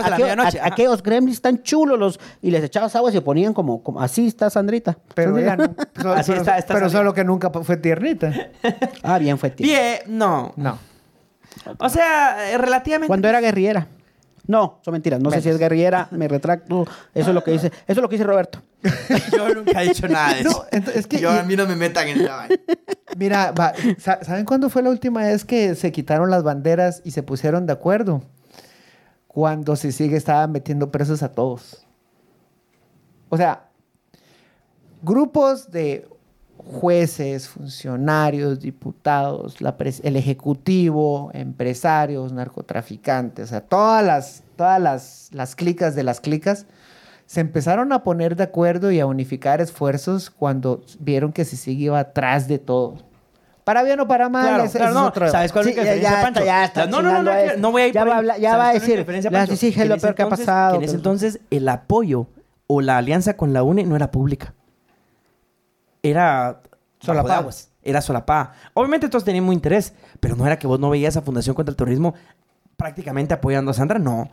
[0.59, 4.25] aquellos- gremlins tan chulos los, y les echabas agua y se ponían como, como así
[4.25, 4.97] está Sandrita.
[5.13, 5.55] Pero, Sandrita.
[5.55, 8.33] no- solo, Así pero- está- está pero solo que nunca fue tiernita.
[9.03, 9.67] Ah, bien fue tío.
[9.67, 10.51] Bien, no.
[10.57, 10.79] No.
[11.77, 13.07] O sea, eh, relativamente...
[13.07, 13.87] Cuando era guerrillera.
[14.49, 15.19] No, son mentiras.
[15.21, 16.87] No sé si es guerrillera, me retracto.
[17.13, 18.59] Eso es lo que dice, eso es lo que dice Roberto.
[19.37, 20.91] Yo nunca he dicho nada de No, eso.
[20.91, 22.55] es que- Yo, y- a mí no me metan en esa vaina.
[23.15, 27.21] Mira, va, ¿saben cuándo fue la última vez que se quitaron las banderas y se
[27.21, 28.23] pusieron de acuerdo?
[29.27, 31.85] Cuando se sigue estaba metiendo presos a todos.
[33.29, 33.67] O sea,
[35.03, 36.07] grupos de
[36.65, 45.55] jueces, funcionarios, diputados, la el ejecutivo, empresarios, narcotraficantes, o sea, todas las, todas las, las
[45.55, 46.65] clicas de las clicas
[47.25, 51.99] se empezaron a poner de acuerdo y a unificar esfuerzos cuando vieron que Sisig iba
[51.99, 52.95] atrás de todo.
[53.63, 55.07] Para bien o para mal, Claro, ese- claro, es no.
[55.07, 56.39] otro- ¿Sabes cuál es la ya, diferencia, ya Pancho?
[56.39, 58.51] está, ya está No, no, no, no, no voy a ir Ya por va ya
[58.51, 59.45] ¿Sabes va a es decir, la?
[59.47, 62.25] CICIG es lo peor que ha pasado, que En ese entonces, el apoyo
[62.65, 64.55] o la alianza con la UNE no era pública.
[66.03, 66.61] Era
[67.01, 67.69] de aguas.
[67.81, 68.53] Era solapada.
[68.73, 71.71] Obviamente todos tenían muy interés, pero no era que vos no veías a Fundación contra
[71.71, 72.13] el Terrorismo
[72.77, 74.29] prácticamente apoyando a Sandra, no.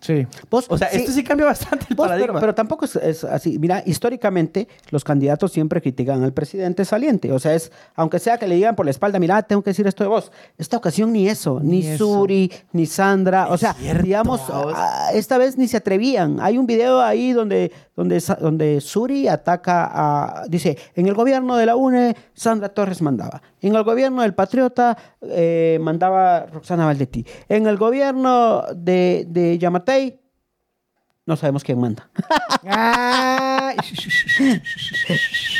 [0.00, 0.26] Sí.
[0.48, 2.34] Vos- O sea, sí, esto sí cambia bastante el vos, paradigma.
[2.34, 3.58] pero, pero tampoco es, es así.
[3.58, 7.32] Mira, históricamente los candidatos siempre critican al presidente saliente.
[7.32, 9.88] O sea, es, aunque sea que le digan por la espalda, mira, tengo que decir
[9.88, 10.30] esto de vos.
[10.56, 12.06] Esta ocasión ni eso, ni, Ni eso.
[12.06, 13.48] Suri, ni Sandra.
[13.48, 16.38] o sea, cierto, digamos, ah, esta vez ni se atrevían.
[16.40, 20.44] Hay un video ahí donde, donde, donde Suri ataca a.
[20.46, 23.42] Dice: En el gobierno de la UNE, Sandra Torres mandaba.
[23.60, 27.26] En el gobierno del Patriota, eh, mandaba Roxana Valdetti.
[27.48, 30.20] En el gobierno de, de Yamatei,
[31.26, 32.08] no sabemos quién manda.
[32.70, 33.74] Ah,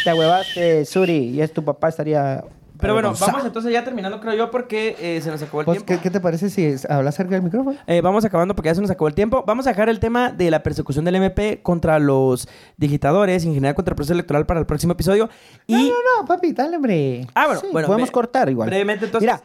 [0.05, 2.45] Te huevaste, Suri, y es tu papá estaría.
[2.81, 5.79] Pero bueno, vamos entonces ya terminando, creo yo, porque eh, se nos acabó el pues,
[5.85, 5.93] tiempo.
[5.95, 7.77] ¿qué, qué te parece si es- hablas cerca del micrófono?
[7.87, 9.43] Eh, vamos acabando porque ya se nos acabó el tiempo.
[9.47, 13.75] Vamos a dejar el tema de la persecución del MP contra los digitadores, en general
[13.75, 15.29] contra el proceso electoral para el próximo episodio.
[15.67, 15.75] Y...
[15.75, 17.27] No, no, no, papi, dale, hombre.
[17.35, 17.87] Ah, bueno, Sí, bueno.
[17.89, 18.69] podemos cortar igual.
[18.69, 19.27] Brevemente, entonces.
[19.27, 19.43] Mira,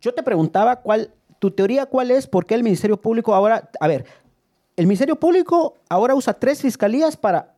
[0.00, 3.88] yo te preguntaba cuál, tu teoría cuál es, por qué el Ministerio Público ahora, a
[3.88, 4.04] ver,
[4.76, 7.54] el Ministerio Público ahora usa tres fiscalías para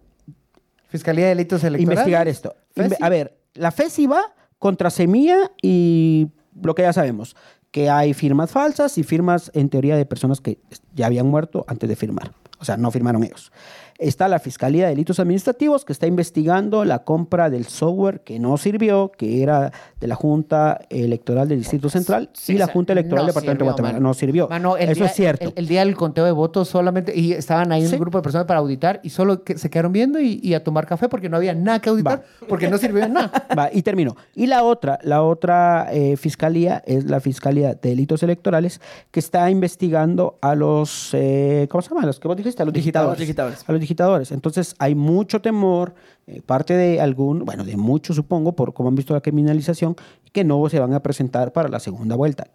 [0.89, 1.99] Fiscalía de Delitos Electorales.
[1.99, 2.55] investigar esto.
[2.75, 2.95] FESI.
[3.03, 4.23] A ver, la FESI va
[4.59, 6.29] contra Semilla y
[6.61, 7.37] lo que ya sabemos,
[7.71, 10.59] que hay firmas falsas y firmas en teoría de personas que
[10.95, 12.33] ya habían muerto antes de firmar.
[12.61, 13.53] O sea, no firmaron ellos.
[13.99, 18.57] Está la Fiscalía de Delitos Administrativos que está investigando la compra del software que no
[18.57, 22.75] sirvió, que era de la Junta Electoral del Distrito Central Sí, y la o sea,
[22.75, 23.93] Junta Electoral no del Departamento de sirvió, Guatemala.
[23.95, 24.09] mano.
[24.09, 24.49] No sirvió.
[24.49, 25.45] Mano, Eso día- es cierto.
[25.49, 27.95] El, el día del conteo de votos solamente, y estaban ahí Sí.
[27.95, 30.63] un grupo de personas para auditar y solo que se quedaron viendo y, y a
[30.63, 33.33] tomar café porque no había nada que auditar, porque no sirvió de nada.
[33.59, 34.17] Va, y termino.
[34.37, 38.81] Y la otra, la otra eh, fiscalía es la Fiscalía de Delitos Electorales
[39.11, 42.07] que está investigando a los, eh, ¿cómo se llama?
[42.07, 43.19] Los que vos dijiste, a los digitadores.
[43.19, 43.59] Digitadores.
[43.67, 43.88] A los digitadores.
[44.33, 45.95] Entonces hay mucho temor,
[46.27, 49.97] eh, parte de algún, bueno, de muchos supongo, por cómo han visto la criminalización,
[50.33, 52.49] que no se van a presentar para la segunda vuelta.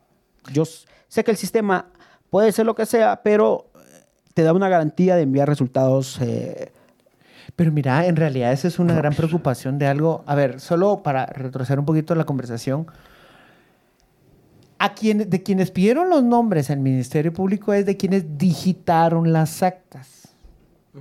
[0.52, 0.64] Yo
[1.08, 1.88] sé que el sistema
[2.30, 4.04] puede ser lo que sea, pero eh,
[4.34, 6.20] te da una garantía de enviar resultados.
[6.22, 6.72] eh,
[7.56, 10.24] Pero mira, en realidad esa es una gran preocupación de algo.
[10.26, 12.88] A ver, solo para retroceder un poquito la conversación.
[14.80, 19.64] A quien, de quienes pidieron los nombres al Ministerio Público es de quienes digitaron las
[19.64, 20.23] actas.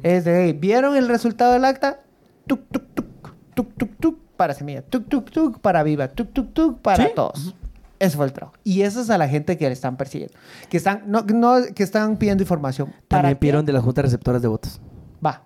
[0.03, 2.01] Es de, hey, ¿vieron el resultado del acta?
[2.47, 3.07] Tuk, tuk, tuk,
[3.55, 7.11] tuk, tuk, tuk, para Semilla, tuk, tuk, tuk, para Viva, tuk, tuk, tuk, para Sí.
[7.14, 7.55] todos.
[7.99, 8.57] Ese fue el trabajo.
[8.64, 10.34] Y eso es a la gente que le están persiguiendo.
[10.68, 12.88] Que están, no, no, que están pidiendo información.
[13.07, 13.40] ¿Para También qué?
[13.40, 14.80] pidieron de las juntas receptoras de votos.
[15.24, 15.45] Va.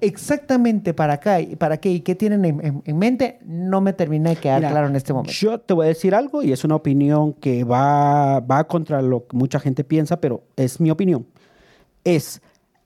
[0.00, 3.92] Exactamente para acá y para qué y qué tienen en, en- en mente, no me
[3.92, 5.32] termina de quedar Mira, claro en este momento.
[5.32, 9.26] Yo te voy a decir algo y es una opinión que va, va contra lo
[9.26, 11.26] que mucha gente piensa, pero es mi opinión.
[12.02, 12.40] Es,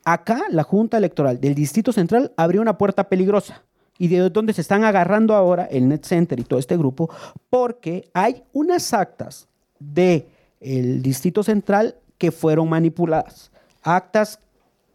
[0.05, 3.63] acá la Junta Electoral del Distrito Central abrió una puerta peligrosa
[3.99, 7.11] y de donde se están agarrando ahora el Net Center y todo este grupo,
[7.49, 9.49] porque hay unas actas
[9.79, 10.29] de
[10.61, 13.51] el Distrito Central que fueron manipuladas.
[13.83, 14.41] Actas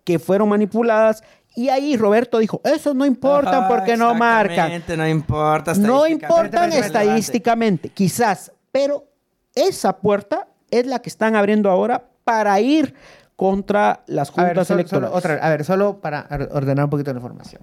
[0.03, 1.23] que fueron manipuladas
[1.55, 4.83] y ahí Roberto dijo, eso no importa porque no marcan.
[4.97, 5.73] No importa.
[5.75, 9.07] No importan estadísticamente, quizás, pero
[9.55, 12.93] esa puerta es la que están abriendo ahora para ir
[13.39, 15.07] contra las A ver, juntas solo, electorales.
[15.09, 17.61] solo otra vez, a ver, solo para or- ordenar un poquito la información.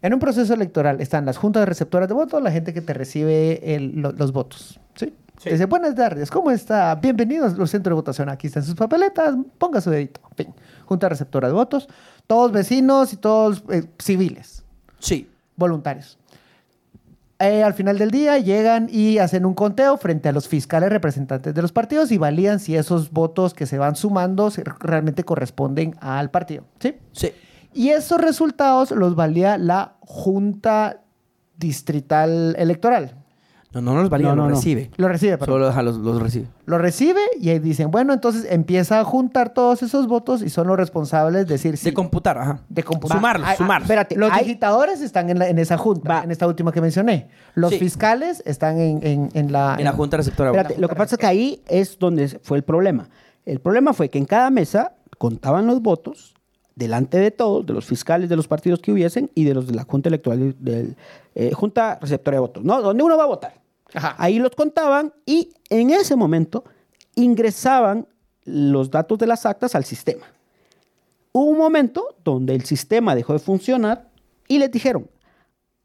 [0.00, 3.74] En un proceso electoral están las juntas receptoras de votos, la gente que te recibe
[3.74, 4.78] el- lo- los votos.
[4.94, 5.12] ¿sí?
[5.42, 5.50] Sí.
[5.50, 6.94] Dice, buenas tardes, ¿cómo está?
[6.94, 8.28] Bienvenidos al centro de votación.
[8.28, 10.20] Aquí están sus papeletas, ponga su dedito.
[10.36, 10.54] Fin.
[10.84, 11.88] Junta receptora de votos,
[12.28, 14.62] todos vecinos y todos eh, civiles.
[15.00, 15.28] Sí.
[15.56, 16.16] voluntarios.
[17.40, 21.54] Eh, al final del día llegan y hacen un conteo frente a los fiscales representantes
[21.54, 26.30] de los partidos y validan si esos votos que se van sumando realmente corresponden al
[26.30, 26.64] partido.
[26.80, 26.96] ¿sí?
[27.12, 27.32] Sí.
[27.72, 31.02] Y esos resultados los valida la Junta
[31.56, 33.17] Distrital Electoral.
[33.80, 34.56] No, no los valida, No, no, los no.
[34.56, 34.90] recibe.
[34.96, 35.54] Lo recibe, perdón.
[35.56, 36.46] Solo ajá, los, los recibe.
[36.66, 40.66] Lo recibe y ahí dicen, bueno, entonces empieza a juntar todos esos votos y son
[40.66, 41.86] los responsables de decir sí.
[41.86, 42.60] De computar, ajá.
[42.68, 43.16] de computar.
[43.18, 43.84] Sumarlos, Ah, ah, sumarlos.
[43.86, 46.24] espérate, Los hay- digitadores están en, la- en esa junta, Va.
[46.24, 47.28] en esta última que mencioné.
[47.54, 47.78] Los Sí.
[47.78, 49.76] fiscales están en, en- en la...
[49.78, 50.62] En la junta receptora de votos.
[50.72, 53.08] Espérate, lo que pasa es que ahí es donde fue el problema.
[53.46, 56.34] El problema fue que en cada mesa contaban los votos
[56.76, 59.74] delante de todos, de los fiscales de los partidos que hubiesen y de los de
[59.74, 60.94] la Junta Electoral, del,
[61.34, 62.80] eh, Junta Receptora de Votos, ¿no?
[62.80, 63.54] Donde uno va a votar.
[63.94, 64.14] Ajá.
[64.18, 66.64] Ahí los contaban y en ese momento
[67.14, 68.06] ingresaban
[68.44, 70.26] los datos de las actas al sistema.
[71.32, 74.08] Hubo un momento donde el sistema dejó de funcionar
[74.46, 75.08] y les dijeron,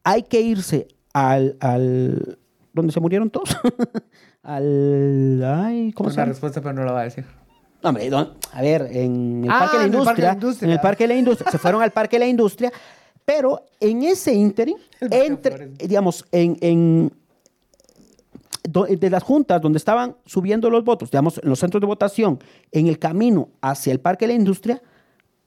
[0.03, 1.57] hay que irse al...
[1.59, 2.37] al
[2.73, 3.55] donde se murieron todos.
[4.43, 5.43] al...
[5.43, 6.29] Ay, ¿Cómo se llama?
[6.29, 7.25] respuesta, pero no la va a decir.
[7.83, 10.27] No, hombre, don- a ver, en el Ah, Parque de la en el Parque de
[10.27, 10.65] Industria, la Industria.
[10.67, 12.71] en el Parque de la Industria, se fueron al Parque de la Industria,
[13.25, 17.11] pero en ese ínterin, entre, digamos, en, en
[18.63, 22.39] de las juntas donde estaban subiendo los votos, digamos, en los centros de votación,
[22.71, 24.81] en el camino hacia el Parque de la Industria,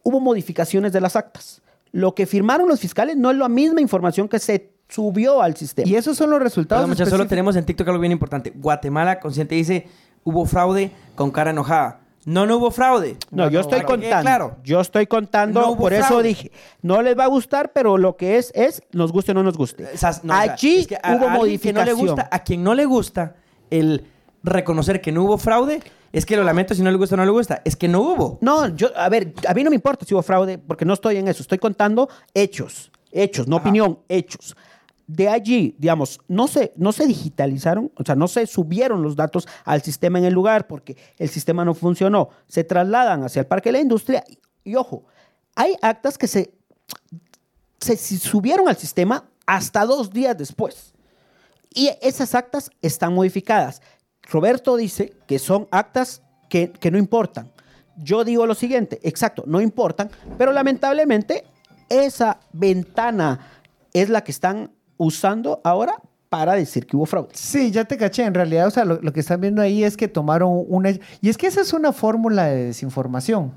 [0.03, 1.63] hubo modificaciones de las actas.
[1.93, 5.89] Lo que firmaron los fiscales no es la misma información que se subió al sistema.
[5.89, 6.87] Y esos son los resultados.
[6.87, 8.53] Muchachos, solo tenemos en TikTok algo bien importante.
[8.55, 9.89] Guatemala consciente dice,
[10.23, 12.01] hubo fraude con cara enojada.
[12.27, 13.17] No, no hubo fraude.
[13.31, 14.21] No, yo estoy contando.
[14.21, 14.57] Claro.
[14.65, 16.29] Yo estoy contando, No hubo por eso fraude.
[16.29, 16.51] dije,
[16.83, 19.57] no les va a gustar, pero lo que es, es, nos guste o no nos
[19.57, 19.87] guste.
[19.95, 21.87] O sea, no, o sea, Allí es que a- hubo a que modificación.
[21.87, 23.37] le gusta, a quien no le gusta
[23.71, 24.05] el
[24.43, 25.81] reconocer que no hubo fraude,
[26.13, 27.63] es que lo lamento si no le gusta o no le gusta.
[27.65, 28.39] Es que no hubo.
[28.41, 31.17] No, yo, a ver, a mí no me importa si hubo fraude, porque no estoy
[31.19, 31.43] en eso.
[31.43, 34.57] Estoy contando hechos, hechos, no opinión, hechos.
[35.07, 39.47] De allí, digamos, no se, no se digitalizaron, o sea, no se subieron los datos
[39.65, 42.31] al sistema en el lugar porque el sistema no funcionó.
[42.49, 44.25] Se trasladan hacia el Parque de la Industria
[44.65, 45.05] y, ojo,
[45.55, 46.53] hay actas que se,
[47.79, 50.93] se subieron al sistema hasta dos días después.
[51.73, 53.83] Y esas actas están modificadas.
[54.23, 57.53] Roberto dice que son actas que, que no importan.
[57.97, 61.45] Yo digo lo siguiente, exacto, no importan, pero lamentablemente
[61.89, 65.95] esa ventana es la que están usando ahora
[66.29, 67.29] para decir que hubo fraude.
[67.33, 68.25] Sí, ya te caché.
[68.25, 70.91] En realidad, o sea, lo, lo que están viendo ahí es que tomaron una...
[71.21, 73.53] Y es que esa es una fórmula de desinformación.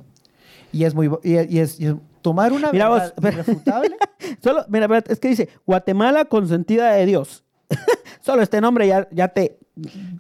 [0.71, 1.09] Y es muy...
[1.23, 3.95] Y, y es, y es tomar una Mira verdad vos, irrefutable.
[4.43, 7.43] Solo, mira, es que dice Guatemala consentida de Dios.
[8.21, 9.57] Solo este nombre ya, ya te-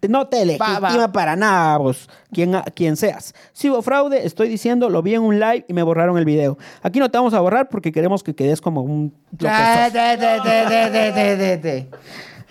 [0.07, 1.11] no te legitima Va, va.
[1.11, 3.33] para nada, vos, quien, quien seas.
[3.53, 6.57] Si hubo fraude, estoy diciendo, lo vi en un live y me borraron el video.
[6.81, 9.13] Aquí no te vamos a borrar porque queremos que quedes como un...
[9.31, 9.93] lo que Ya, sos.
[9.93, 11.89] de, de, de, de, de, de, de, de.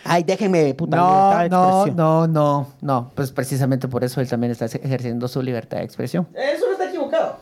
[0.04, 1.96] Ay, déjenme, puta No, libertad de no, expresión.
[1.96, 3.11] no, no, no.
[3.14, 6.28] Pues precisamente por eso él también está ejerciendo su libertad de expresión.
[6.34, 7.38] Eso no está equivocado.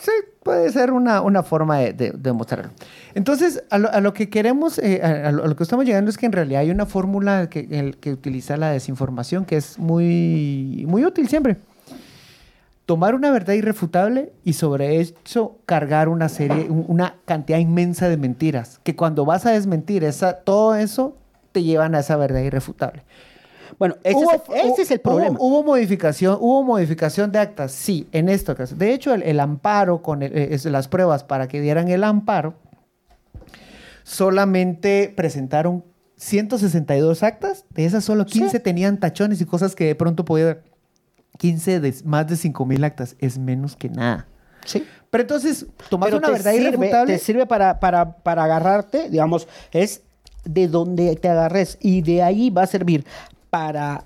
[0.00, 0.12] Sí,
[0.42, 2.70] puede ser una, una forma de, de- de mostrarlo.
[3.14, 6.10] Entonces, a lo, a lo que queremos, eh, a, lo, a lo que estamos llegando
[6.10, 9.78] es que en realidad hay una fórmula que, el- que utiliza la desinformación que es
[9.78, 11.56] muy, muy útil siempre.
[12.86, 18.16] Tomar una verdad irrefutable y sobre eso cargar una serie, un- una cantidad inmensa de
[18.16, 18.80] mentiras.
[18.82, 21.14] Que cuando vas a desmentir esa, todo eso,
[21.52, 23.02] te llevan a esa verdad irrefutable.
[23.78, 25.36] Bueno, ese, Hubo- es, el- es problema.
[25.38, 28.74] Hubo, modificación, hubo modificación de actas, sí, en esto caso.
[28.74, 32.02] De hecho, el, el amparo con el- eh, es- las pruebas para que dieran el
[32.04, 32.54] amparo,
[34.08, 35.84] solamente presentaron
[36.16, 37.66] 162 actas.
[37.70, 40.62] De esas solo 15 tenían tachones y cosas que de pronto podía ver.
[41.36, 44.26] 15 de más de 5 mil actas es menos que nada.
[44.64, 44.84] Sí.
[45.10, 47.12] Pero entonces, tomas Pero una verdad sirve, irrefutable.
[47.12, 50.02] te sirve para, para, para agarrarte, digamos, es
[50.44, 53.04] de donde te agarres y de ahí va a servir
[53.50, 54.04] para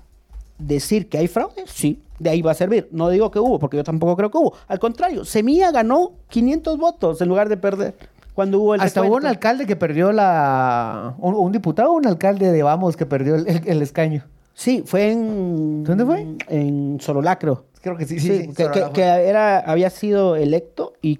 [0.59, 2.87] decir que hay fraude, sí, de ahí va a servir.
[2.91, 4.53] No digo que hubo, porque yo tampoco creo que hubo.
[4.67, 7.95] Al contrario, Semilla ganó 500 votos en lugar de perder
[8.33, 11.13] cuando hubo el Hasta hubo un alcalde que perdió la.
[11.19, 14.23] Un, un diputado o un alcalde de Vamos que perdió el- el- el escaño.
[14.55, 15.83] Sí, fue en...
[15.83, 16.27] ¿Dónde fue?
[16.47, 17.65] En Sololacro.
[17.81, 18.63] Creo que sí, sí, Sí, sí,
[18.93, 21.19] que, era, había sido electo y,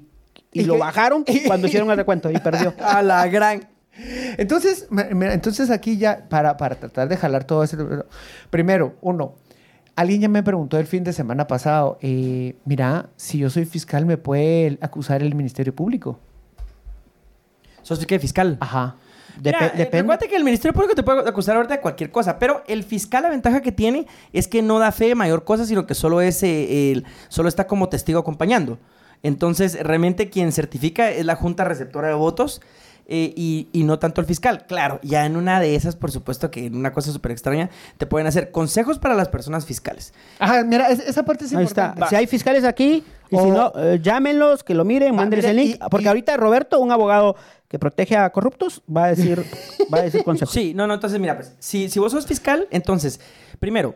[0.51, 0.79] y ¿Y lo qué?
[0.81, 2.73] bajaron cuando hicieron el recuento y perdió.
[2.79, 3.67] A la gran.
[4.37, 7.77] Entonces, mira, entonces aquí ya, para, para tratar de jalar todo ese...
[8.49, 9.33] Primero, uno,
[9.95, 14.05] alguien ya me preguntó el fin de semana pasado, eh, mira, si yo soy fiscal,
[14.05, 16.19] ¿me puede acusar el Ministerio Público?
[17.83, 18.57] ¿Sos qué fiscal?
[18.59, 18.95] Ajá.
[19.43, 20.01] Mira, eh, depende.
[20.01, 23.23] Recuerda que el Ministerio Público te puede acusar ahorita de cualquier cosa, pero el fiscal
[23.23, 26.21] la ventaja que tiene es que no da fe de mayor cosa, sino que solo
[26.21, 28.79] es eh, el, solo está como testigo acompañando.
[29.23, 32.61] Entonces, realmente quien certifica es la Junta Receptora de Votos
[33.05, 34.65] eh, y, y no tanto el fiscal.
[34.67, 38.05] Claro, ya en una de esas, por supuesto que en una cosa súper extraña, te
[38.05, 40.13] pueden hacer consejos para las personas fiscales.
[40.39, 41.87] Ajá, mira, es- esa parte es Ahí está.
[41.87, 42.09] importante.
[42.09, 45.55] Si hay fiscales aquí, y si no, eh, llámenlos, que lo miren, Va, mándenles el
[45.57, 45.75] link.
[45.75, 47.35] y- porque y- ahorita Roberto, un abogado
[47.67, 49.43] que protege a corruptos, va a decir,
[49.93, 50.53] va a decir consejos.
[50.53, 53.19] Sí, no, no, entonces mira, pues, si, si vos sos fiscal, entonces,
[53.59, 53.95] primero,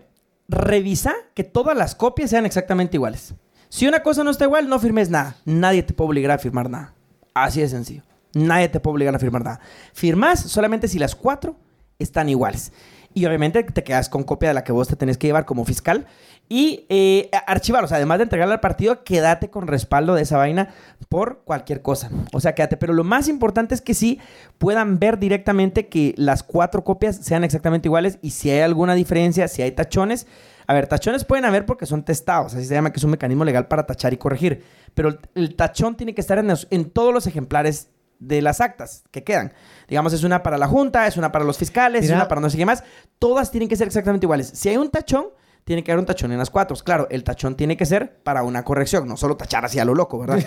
[0.49, 3.33] revisa que todas las copias sean exactamente iguales.
[3.69, 5.35] Si una cosa no está igual, no firmes nada.
[5.45, 6.93] Nadie te puede obligar a firmar nada.
[7.33, 8.01] Así de sencillo.
[8.33, 9.59] Nadie te puede obligar a firmar nada.
[9.93, 11.55] Firmas solamente si las cuatro
[11.99, 12.71] están iguales.
[13.13, 15.65] Y obviamente te quedas con copia de la que vos te tenés que llevar como
[15.65, 16.05] fiscal.
[16.49, 20.37] Y eh, archivar, o sea, además de entregarla al partido, quédate con respaldo de esa
[20.37, 20.69] vaina
[21.09, 22.11] por cualquier cosa.
[22.31, 22.77] O sea, quédate.
[22.77, 24.19] Pero lo más importante es que sí
[24.59, 29.47] puedan ver directamente que las cuatro copias sean exactamente iguales y si hay alguna diferencia,
[29.47, 30.27] si hay tachones.
[30.67, 33.45] A ver, tachones pueden haber porque son testados, así se llama que es un mecanismo
[33.45, 34.63] legal para tachar y corregir.
[34.93, 37.89] Pero el tachón tiene que estar en, los- en todos los ejemplares
[38.19, 39.53] de las actas que quedan.
[39.87, 42.49] Digamos, es una para la Junta, es una para los fiscales, es una para no
[42.49, 42.83] sé qué más.
[43.19, 44.51] Todas tienen que ser exactamente iguales.
[44.53, 45.27] Si hay un tachón,
[45.63, 46.77] tiene que haber un tachón en las cuatro.
[46.77, 49.93] Claro, el tachón tiene que ser para una corrección, no solo tachar así a lo
[49.93, 50.39] loco, ¿verdad?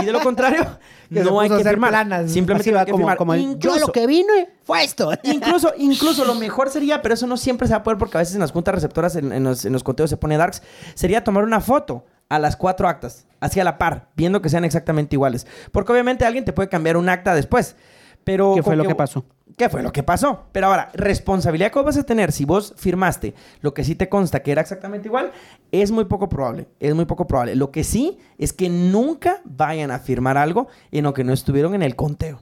[0.00, 0.64] Y de lo contrario,
[1.10, 1.90] no hay que hacer firmar.
[1.90, 2.30] planas.
[2.30, 3.16] Simplemente hay que como, firmar.
[3.18, 5.10] como el, yo Incluso- lo que vine fue esto.
[5.24, 8.20] Incluso, incluso lo mejor sería, pero eso no siempre se va a poder porque a
[8.20, 10.62] veces en las juntas receptoras, en, en los, en los conteos se pone darks,
[10.94, 15.16] sería tomar una foto a las cuatro actas, hacia la par, viendo que sean exactamente
[15.16, 15.46] iguales.
[15.72, 17.76] Porque obviamente alguien te puede cambiar un acta después.
[18.24, 19.24] Pero ¿Qué fue lo que pasó?
[19.56, 20.44] ¿Qué fue lo que pasó?
[20.52, 24.40] Pero ahora, responsabilidad que vas a tener si vos firmaste lo que sí te consta
[24.40, 25.32] que era exactamente igual,
[25.72, 26.68] es muy poco probable.
[26.78, 27.56] Es muy poco probable.
[27.56, 31.74] Lo que sí es que nunca vayan a firmar algo en lo que no estuvieron
[31.74, 32.40] en el conteo.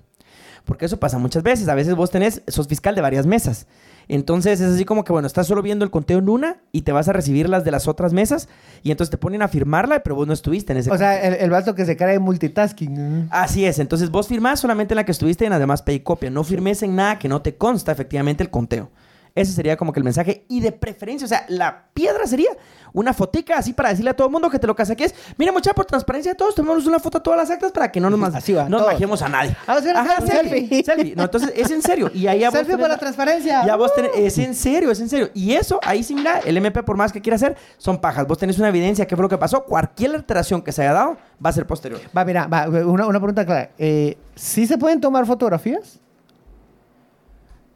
[0.65, 1.69] Porque eso pasa muchas veces.
[1.69, 3.67] A veces vos tenés, sos fiscal de varias mesas.
[4.09, 6.93] Entonces es así como que, bueno, estás solo viendo el conteo en una y te
[6.93, 8.49] vas a recibir las de las otras mesas
[8.83, 11.35] y entonces te ponen a firmarla, pero vos no estuviste en ese O sea, el,
[11.35, 13.29] el vato que se cae de multitasking.
[13.31, 16.01] Así es, entonces vos firmás solamente en la que estuviste y en las demás pedí
[16.01, 16.31] copia.
[16.31, 18.91] No firmes en nada que no te consta efectivamente el conteo.
[19.37, 20.45] Ese sería como que el mensaje.
[20.49, 22.51] Y de preferencia, o sea, la piedra sería
[22.93, 25.15] una fotica así para decirle a todo el mundo que te lo casaques.
[25.37, 28.01] Mira, mucha por transparencia de todos, tomamos una foto a todas las actas para que
[28.01, 28.93] no nos, Así va, no nos todos.
[28.95, 29.55] majemos a nadie.
[29.67, 29.77] Ajá,
[30.23, 30.61] un selfie.
[30.61, 30.83] selfie.
[30.85, 31.15] selfie.
[31.15, 32.11] No, entonces es en serio.
[32.15, 33.67] Y ahí Selfie por la la- transparencia.
[33.67, 35.29] ya vos tenés, es en serio, es en serio.
[35.35, 38.27] Y eso, ahí sí, mira, el MP por más que quiera hacer, son pajas.
[38.27, 39.65] Vos tenés una evidencia, qué fue lo que pasó.
[39.65, 42.01] Cualquier alteración que se haya dado va a ser posterior.
[42.17, 43.71] Va, mira, va, una, una pregunta clara.
[43.77, 46.01] Eh, ¿Sí se pueden tomar fotografías?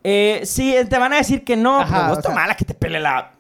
[0.03, 2.74] Eh, sí, te van a decir que no, Ajá, pero vos sea- tomala que te
[2.74, 3.32] pele la...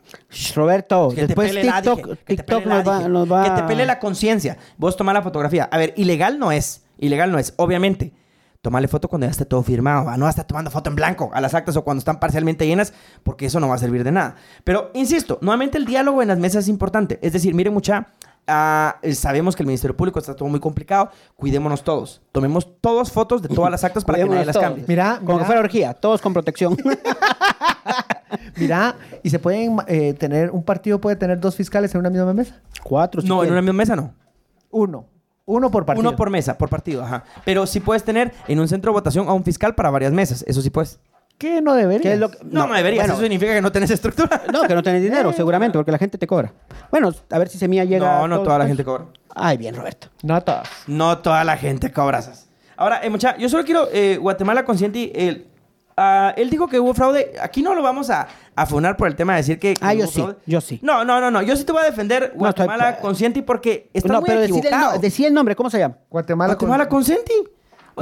[0.54, 3.08] Roberto, Que te pele la, dije, que te TikTok la, va, dije.
[3.08, 3.44] nos va...
[3.44, 4.56] Que te pele la conciencia.
[4.76, 5.68] Vos tomá la fotografía.
[5.70, 6.84] A ver, ilegal no es.
[6.98, 8.12] Ilegal no es, obviamente.
[8.60, 10.04] Tomale foto cuando ya esté todo firmado.
[10.04, 10.16] ¿va?
[10.16, 12.66] No vas a estar tomando foto en blanco a las actas o cuando están parcialmente
[12.66, 12.92] llenas,
[13.22, 14.34] porque eso no va a servir de nada.
[14.64, 17.18] Pero, insisto, nuevamente el diálogo en las mesas es importante.
[17.22, 18.08] Es decir, mire mucha...
[18.50, 21.10] ah, sabemos que el Ministerio Público está todo muy complicado.
[21.36, 22.20] Cuidémonos todos.
[22.32, 24.66] Tomemos todas fotos de todas las actas para que nadie las todos.
[24.66, 24.84] cambie.
[24.86, 25.46] Mira, Como que mira.
[25.46, 26.76] fuera orgía, todos con protección.
[28.56, 32.32] Mira, ¿y se pueden eh, tener, un partido puede tener dos fiscales en una misma
[32.34, 32.60] mesa?
[32.82, 34.12] Cuatro, si No, en una misma mesa no.
[34.70, 35.06] Uno.
[35.46, 36.08] Uno por partido.
[36.08, 37.24] Uno por mesa, por partido, ajá.
[37.44, 40.44] Pero sí puedes tener en un centro de votación a un fiscal para varias mesas.
[40.46, 41.00] Eso sí puedes.
[41.40, 42.02] ¿Qué no debería?
[42.02, 43.02] ¿Qué es lo que- No, no, deberías.
[43.04, 44.42] bueno, Eso significa que no tenés estructura.
[44.52, 46.52] No, que no tenés dinero, seguramente, porque la gente te cobra.
[46.90, 48.06] Bueno, a ver si Semilla llega...
[48.20, 49.06] No, no toda la gente cobra.
[49.34, 50.08] Ay, bien, Roberto.
[50.22, 50.68] No todas.
[50.86, 52.46] No toda la gente cobra esas.
[52.76, 55.46] Ahora, eh, mucha, yo solo quiero, eh, Guatemala Consciente, el,
[55.96, 57.32] ah, él dijo que hubo fraude.
[57.40, 60.06] Aquí no lo vamos a, a funar por el tema de decir que, Ah, yo
[60.06, 60.36] sí, fraude.
[60.46, 60.78] yo sí.
[60.82, 61.40] No, no, no, no.
[61.42, 64.40] Yo sí te voy a defender No, estoy- Guatemala Consciente porque está no, muy pero
[64.40, 64.92] decir el, equivocado.
[64.94, 65.96] no, decí el nombre, ¿cómo se llama?
[66.10, 66.88] Guatemala, Guatemala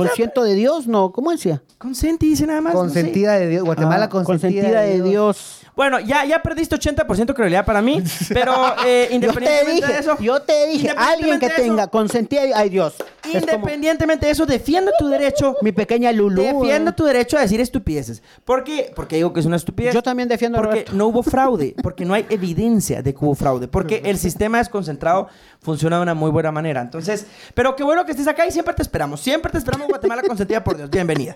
[0.02, 0.86] sea, ¿Consciento de Dios?
[0.86, 1.62] No, ¿cómo decía?
[1.78, 2.74] Consciente dice nada más.
[2.74, 2.86] no sé.
[2.86, 3.64] consentida de Dios.
[3.64, 5.62] Guatemala Ah, consentida, de Dios.
[5.78, 8.52] Bueno, ya, ya perdiste 80% de credibilidad para mí, pero
[8.84, 10.18] eh, Yo te independientemente dije, de eso...
[10.18, 12.96] yo te dije, alguien que eso, tenga consentida, ay Dios.
[13.22, 15.54] Es como Independientemente de eso, defiendo tu derecho.
[15.62, 16.42] mi pequeña Lulú.
[16.42, 16.94] Defiendo ¿eh?
[16.94, 18.24] tu derecho a decir estupideces.
[18.44, 18.90] ¿Por qué?
[18.92, 19.94] Porque digo que es una estupidez.
[19.94, 20.92] Yo también defiendo a Porque Roberto.
[20.96, 21.76] no hubo fraude.
[21.82, 23.68] Porque no hay evidencia de que hubo fraude.
[23.68, 25.28] Porque el sistema desconcentrado
[25.60, 26.80] funciona de una muy buena manera.
[26.80, 27.24] Entonces,
[27.54, 29.20] pero qué bueno que estés acá y siempre te esperamos.
[29.20, 30.90] Siempre te esperamos, Guatemala consentida por Dios.
[30.90, 31.34] Bienvenida.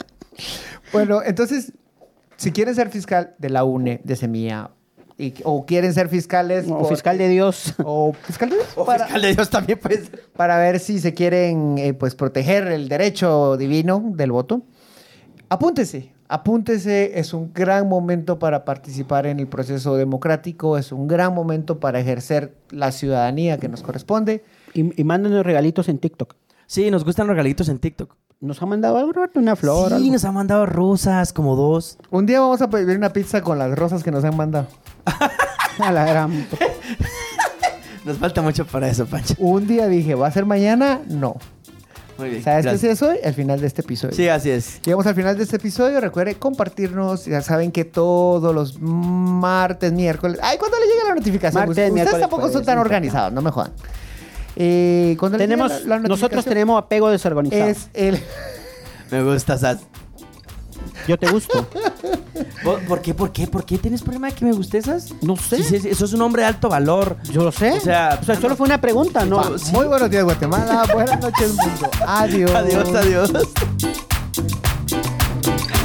[0.93, 1.73] Bueno, entonces,
[2.43, 4.71] si quieren ser fiscal de la UNE, de Semilla,
[5.19, 6.67] y- o quieren ser fiscales...
[6.69, 7.75] O por- fiscal de Dios.
[7.85, 8.69] O fiscal de Dios.
[8.77, 10.25] O para, fiscal de Dios también puede ser.
[10.37, 14.63] para ver si se quieren eh, pues proteger el derecho divino del voto.
[15.49, 21.35] Apúntese, apúntese, es un gran momento para participar en el proceso democrático, es un gran
[21.35, 24.43] momento para ejercer la ciudadanía que nos corresponde.
[24.75, 26.35] Y, y mándenos regalitos en TikTok.
[26.67, 28.15] Sí, nos gustan los regalitos en TikTok.
[28.43, 29.39] ¿Nos ha mandado algo, Roberto?
[29.39, 29.91] Una flor.
[29.91, 30.13] sí, algo?
[30.13, 31.97] nos han mandado rosas, como dos.
[32.11, 34.67] Un día vamos a pedir una pizza con las rosas que nos han mandado.
[35.79, 36.47] A la gran-
[38.05, 39.35] Nos falta mucho para eso, Pancho.
[39.39, 41.01] Un día dije, ¿va a ser mañana?
[41.09, 41.37] No.
[42.19, 42.43] Muy bien.
[42.43, 43.19] ¿Sabes qué es hoy?
[43.25, 44.13] Al final de este episodio.
[44.15, 44.83] Sí, así es.
[44.83, 46.01] Llegamos al final de este episodio.
[46.01, 47.27] Recuerde compartirnos.
[47.27, 50.41] Ya saben que todos los martes, miércoles.
[50.43, 51.61] Ay, ¿cuándo le llega la notificación?
[51.61, 53.73] Martes, Ustedes miércoles, tampoco son tan organizados, no me jodan.
[54.57, 57.65] Eh, ¿cuándo le llega tenemos, la- la nosotros tenemos apego desorganizado.
[57.67, 58.23] Es el.
[59.11, 59.79] Me gusta, Sas.
[61.09, 61.67] Yo te gusto.
[62.89, 63.13] ¿Por qué?
[63.15, 63.47] ¿Por qué?
[63.49, 65.09] ¿Por qué tienes problema de que me guste esas?
[65.21, 65.63] No sé.
[65.65, 67.17] Sí, eso es un hombre de alto valor.
[67.31, 67.73] Yo lo sé.
[67.73, 69.59] O sea, solo fue una pregunta, ¿no?
[69.59, 69.73] Sí.
[69.73, 70.85] Muy buenos días, Guatemala.
[70.93, 71.91] Buenas noches, mundo.
[72.07, 72.51] Adiós.
[72.55, 73.33] Adiós, adiós.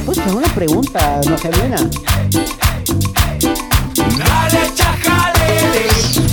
[0.05, 1.77] Pues fue una pregunta, no se buena.
[4.17, 6.26] Dale, chajalele.